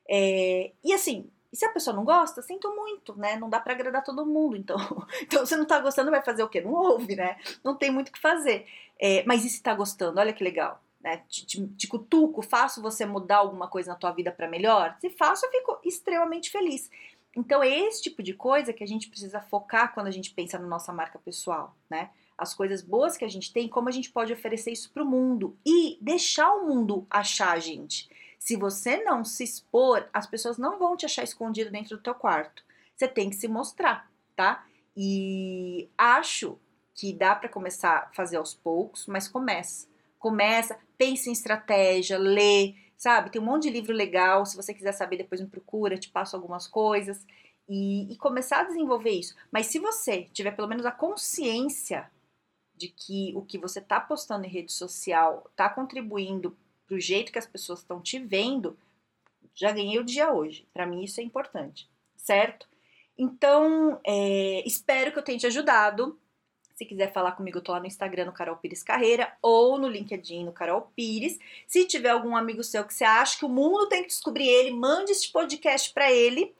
É, 0.08 0.72
e 0.82 0.92
assim, 0.92 1.30
se 1.52 1.64
a 1.64 1.70
pessoa 1.70 1.96
não 1.96 2.04
gosta, 2.04 2.42
sinto 2.42 2.74
muito, 2.74 3.16
né? 3.16 3.36
Não 3.36 3.48
dá 3.48 3.60
para 3.60 3.72
agradar 3.72 4.04
todo 4.04 4.26
mundo. 4.26 4.56
Então, 4.56 4.76
então 5.22 5.46
você 5.46 5.56
não 5.56 5.64
tá 5.64 5.78
gostando, 5.78 6.10
vai 6.10 6.22
fazer 6.22 6.42
o 6.42 6.48
quê? 6.48 6.60
Não 6.60 6.72
ouve, 6.72 7.16
né? 7.16 7.38
Não 7.62 7.76
tem 7.76 7.90
muito 7.90 8.08
o 8.08 8.12
que 8.12 8.20
fazer. 8.20 8.66
É, 9.00 9.24
mas 9.24 9.44
e 9.44 9.50
se 9.50 9.62
tá 9.62 9.74
gostando? 9.74 10.20
Olha 10.20 10.32
que 10.32 10.44
legal. 10.44 10.80
Né? 11.04 11.22
Te, 11.28 11.44
te, 11.44 11.66
te 11.66 11.86
cutuco, 11.86 12.40
faço 12.40 12.80
você 12.80 13.04
mudar 13.04 13.36
alguma 13.36 13.68
coisa 13.68 13.90
na 13.90 13.96
tua 13.96 14.10
vida 14.10 14.32
para 14.32 14.48
melhor? 14.48 14.96
Se 14.98 15.10
faço, 15.10 15.44
eu 15.44 15.50
fico 15.50 15.78
extremamente 15.84 16.50
feliz. 16.50 16.90
Então 17.36 17.62
é 17.62 17.68
esse 17.68 18.02
tipo 18.02 18.22
de 18.22 18.32
coisa 18.32 18.72
que 18.72 18.82
a 18.82 18.86
gente 18.86 19.10
precisa 19.10 19.38
focar 19.38 19.92
quando 19.92 20.06
a 20.06 20.10
gente 20.10 20.30
pensa 20.30 20.58
na 20.58 20.66
nossa 20.66 20.94
marca 20.94 21.18
pessoal, 21.18 21.76
né? 21.90 22.08
As 22.38 22.54
coisas 22.54 22.80
boas 22.80 23.18
que 23.18 23.24
a 23.24 23.28
gente 23.28 23.52
tem, 23.52 23.68
como 23.68 23.88
a 23.88 23.92
gente 23.92 24.10
pode 24.10 24.32
oferecer 24.32 24.72
isso 24.72 24.90
para 24.92 25.02
o 25.02 25.06
mundo 25.06 25.54
e 25.64 25.98
deixar 26.00 26.50
o 26.54 26.66
mundo 26.66 27.06
achar 27.10 27.52
a 27.52 27.60
gente. 27.60 28.08
Se 28.38 28.56
você 28.56 29.04
não 29.04 29.24
se 29.24 29.44
expor, 29.44 30.08
as 30.12 30.26
pessoas 30.26 30.56
não 30.56 30.78
vão 30.78 30.96
te 30.96 31.04
achar 31.04 31.22
escondido 31.22 31.70
dentro 31.70 31.96
do 31.96 32.02
teu 32.02 32.14
quarto. 32.14 32.64
Você 32.96 33.06
tem 33.06 33.28
que 33.28 33.36
se 33.36 33.46
mostrar, 33.46 34.10
tá? 34.34 34.64
E 34.96 35.90
acho 35.98 36.58
que 36.94 37.12
dá 37.12 37.34
para 37.34 37.48
começar 37.48 38.08
a 38.10 38.14
fazer 38.14 38.36
aos 38.36 38.54
poucos, 38.54 39.06
mas 39.06 39.28
começa. 39.28 39.86
Começa, 40.18 40.78
pense 40.96 41.28
em 41.28 41.32
estratégia, 41.32 42.18
lê, 42.18 42.74
sabe? 42.96 43.30
Tem 43.30 43.40
um 43.40 43.44
monte 43.44 43.64
de 43.64 43.70
livro 43.70 43.92
legal. 43.92 44.46
Se 44.46 44.56
você 44.56 44.72
quiser 44.72 44.92
saber, 44.92 45.16
depois 45.16 45.40
me 45.40 45.46
procura, 45.46 45.98
te 45.98 46.10
passo 46.10 46.36
algumas 46.36 46.66
coisas. 46.66 47.24
E, 47.68 48.12
e 48.12 48.16
começar 48.16 48.60
a 48.60 48.64
desenvolver 48.64 49.10
isso. 49.10 49.34
Mas 49.50 49.66
se 49.66 49.78
você 49.78 50.28
tiver 50.32 50.52
pelo 50.52 50.68
menos 50.68 50.84
a 50.84 50.90
consciência 50.90 52.10
de 52.76 52.88
que 52.88 53.32
o 53.34 53.42
que 53.42 53.56
você 53.56 53.78
está 53.78 54.00
postando 54.00 54.44
em 54.44 54.50
rede 54.50 54.72
social 54.72 55.46
está 55.50 55.68
contribuindo 55.68 56.56
pro 56.86 57.00
jeito 57.00 57.32
que 57.32 57.38
as 57.38 57.46
pessoas 57.46 57.80
estão 57.80 58.00
te 58.00 58.18
vendo, 58.18 58.76
já 59.54 59.72
ganhei 59.72 59.98
o 59.98 60.04
dia 60.04 60.32
hoje. 60.32 60.66
Para 60.74 60.86
mim 60.86 61.02
isso 61.02 61.20
é 61.20 61.24
importante, 61.24 61.88
certo? 62.16 62.68
Então, 63.16 64.00
é, 64.04 64.66
espero 64.66 65.12
que 65.12 65.18
eu 65.18 65.22
tenha 65.22 65.38
te 65.38 65.46
ajudado. 65.46 66.18
Se 66.74 66.84
quiser 66.84 67.12
falar 67.12 67.32
comigo, 67.32 67.58
eu 67.58 67.62
tô 67.62 67.70
lá 67.70 67.78
no 67.78 67.86
Instagram, 67.86 68.26
no 68.26 68.32
Carol 68.32 68.56
Pires 68.56 68.82
Carreira, 68.82 69.32
ou 69.40 69.78
no 69.78 69.88
LinkedIn, 69.88 70.44
no 70.44 70.52
Carol 70.52 70.90
Pires. 70.96 71.38
Se 71.68 71.86
tiver 71.86 72.08
algum 72.08 72.36
amigo 72.36 72.64
seu 72.64 72.84
que 72.84 72.92
você 72.92 73.04
acha 73.04 73.38
que 73.38 73.44
o 73.44 73.48
mundo 73.48 73.88
tem 73.88 74.02
que 74.02 74.08
descobrir 74.08 74.48
ele, 74.48 74.72
mande 74.72 75.12
este 75.12 75.30
podcast 75.30 75.92
para 75.92 76.10
ele. 76.10 76.52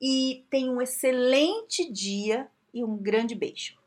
E 0.00 0.46
tenha 0.48 0.70
um 0.70 0.80
excelente 0.80 1.90
dia 1.92 2.48
e 2.72 2.82
um 2.82 2.96
grande 2.96 3.34
beijo. 3.34 3.79